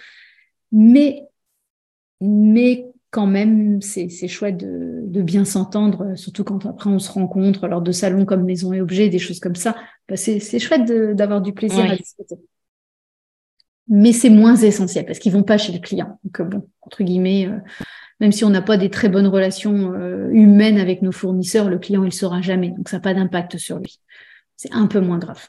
[0.71, 1.21] Mais,
[2.19, 7.67] mais quand même, c'est chouette de, de bien s'entendre, surtout quand après on se rencontre
[7.67, 9.75] lors de salons comme Maison et Objets, des choses comme ça.
[10.07, 12.37] Bah, c'est chouette d'avoir du plaisir à discuter.
[13.89, 16.19] Mais c'est moins essentiel parce qu'ils vont pas chez le client.
[16.23, 17.57] Donc bon, entre guillemets, euh,
[18.19, 21.79] même si on n'a pas des très bonnes relations euh, humaines avec nos fournisseurs, le
[21.79, 22.69] client, il ne saura jamais.
[22.69, 23.99] Donc, ça n'a pas d'impact sur lui.
[24.57, 25.47] C'est un peu moins grave.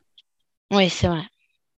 [0.70, 1.22] Oui, c'est vrai.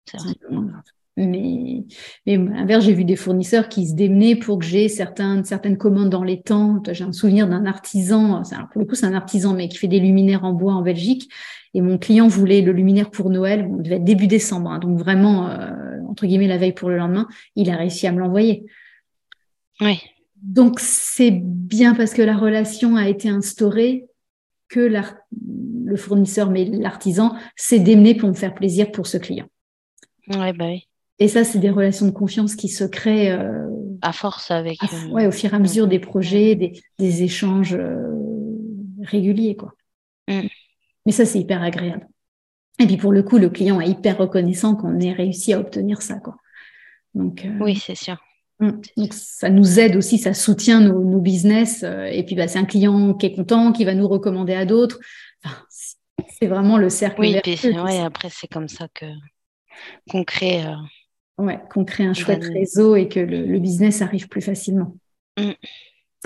[0.05, 0.83] C'est un peu moins grave.
[1.17, 1.85] Mais,
[2.27, 5.77] mais à l'inverse, j'ai vu des fournisseurs qui se démenaient pour que j'ai certaines, certaines
[5.77, 6.83] commandes dans les temps.
[6.91, 8.43] J'ai un souvenir d'un artisan,
[8.73, 11.31] pour le coup, c'est un artisan, mais qui fait des luminaires en bois en Belgique.
[11.75, 13.69] Et mon client voulait le luminaire pour Noël.
[13.71, 14.79] on devait être début décembre, hein.
[14.79, 15.71] donc vraiment, euh,
[16.09, 17.27] entre guillemets, la veille pour le lendemain.
[17.57, 18.65] Il a réussi à me l'envoyer.
[19.81, 20.01] Oui.
[20.43, 24.07] Donc c'est bien parce que la relation a été instaurée
[24.69, 29.47] que le fournisseur, mais l'artisan, s'est démené pour me faire plaisir pour ce client.
[30.29, 30.89] Ouais, bah oui.
[31.23, 33.68] Et ça, c'est des relations de confiance qui se créent euh,
[34.01, 34.79] à force avec.
[34.83, 36.57] Euh, au fur et à mesure des projets,
[36.99, 38.03] des, échanges euh,
[39.03, 39.73] réguliers, quoi.
[40.27, 40.49] Mm.
[41.07, 42.09] Mais ça, c'est hyper agréable.
[42.81, 46.03] Et puis pour le coup, le client est hyper reconnaissant qu'on ait réussi à obtenir
[46.03, 46.35] ça, quoi.
[47.14, 47.47] Donc.
[47.61, 48.16] oui, c'est sûr.
[48.59, 48.81] Mm.
[48.97, 51.85] Donc ça nous aide aussi, ça soutient nos, business.
[51.85, 54.64] Euh, et puis bah, c'est un client qui est content, qui va nous recommander à
[54.64, 54.99] d'autres.
[56.29, 57.20] c'est vraiment le cercle.
[57.20, 59.07] Oui, et après c'est comme ça que
[60.11, 60.64] qu'on crée.
[60.64, 60.75] Euh,
[61.43, 64.97] ouais, qu'on crée un chouette réseau et que le, business arrive plus facilement.
[65.38, 65.53] Mm.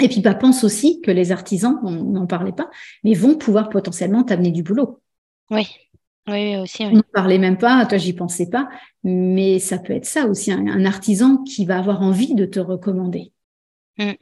[0.03, 2.71] Et puis bah, pense aussi que les artisans, on n'en parlait pas,
[3.03, 5.01] mais vont pouvoir potentiellement t'amener du boulot.
[5.51, 5.67] Oui.
[6.29, 6.83] Oui, aussi.
[6.83, 8.69] On n'en parlait même pas, toi, j'y pensais pas,
[9.05, 13.33] mais ça peut être ça aussi, un, artisan qui va avoir envie de te recommander.
[13.99, 14.13] Mm.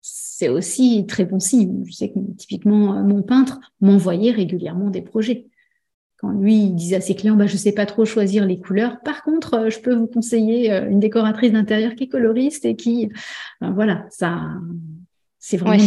[0.00, 1.84] C'est aussi très bon signe.
[1.86, 5.46] Je sais que typiquement, euh, mon peintre m'envoyait régulièrement des projets.
[6.22, 9.00] Quand lui, il disait à ses clients, bah, je sais pas trop choisir les couleurs.
[9.04, 12.76] Par contre, euh, je peux vous conseiller euh, une décoratrice d'intérieur qui est coloriste et
[12.76, 13.10] qui,
[13.60, 14.40] voilà, ça,
[15.40, 15.84] c'est vraiment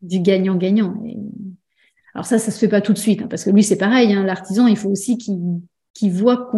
[0.00, 0.94] du gagnant-gagnant.
[2.14, 4.14] Alors ça, ça se fait pas tout de suite, hein, parce que lui, c'est pareil.
[4.14, 6.50] Hein, L'artisan, il faut aussi qu'il voit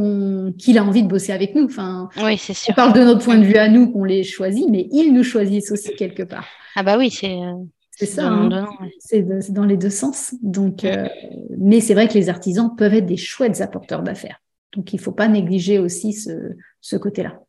[0.57, 1.64] qu'il a envie de bosser avec nous.
[1.64, 2.71] Enfin, oui, c'est sûr.
[2.71, 5.25] On parle de notre point de vue à nous qu'on les choisit, mais ils nous
[5.25, 6.47] choisissent aussi quelque part.
[6.77, 7.37] Ah bah oui, c'est
[7.99, 8.28] c'est ça.
[8.28, 8.68] Hein.
[9.01, 10.32] C'est dans les deux sens.
[10.40, 11.09] Donc, euh,
[11.59, 14.40] mais c'est vrai que les artisans peuvent être des chouettes apporteurs d'affaires.
[14.72, 17.40] Donc, il faut pas négliger aussi ce, ce côté-là.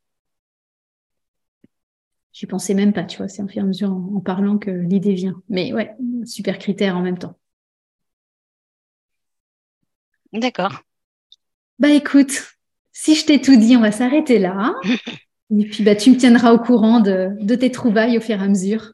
[2.34, 3.28] J'y pensais même pas, tu vois.
[3.28, 5.39] C'est en fur et à mesure en parlant que l'idée vient.
[5.50, 5.95] Mais ouais,
[6.26, 7.38] super critère en même temps.
[10.34, 10.82] D'accord.
[11.78, 12.56] Bah écoute,
[12.91, 14.74] si je t'ai tout dit, on va s'arrêter là.
[15.56, 18.47] Et puis bah, tu me tiendras au courant de, tes trouvailles au fur et à
[18.47, 18.93] mesure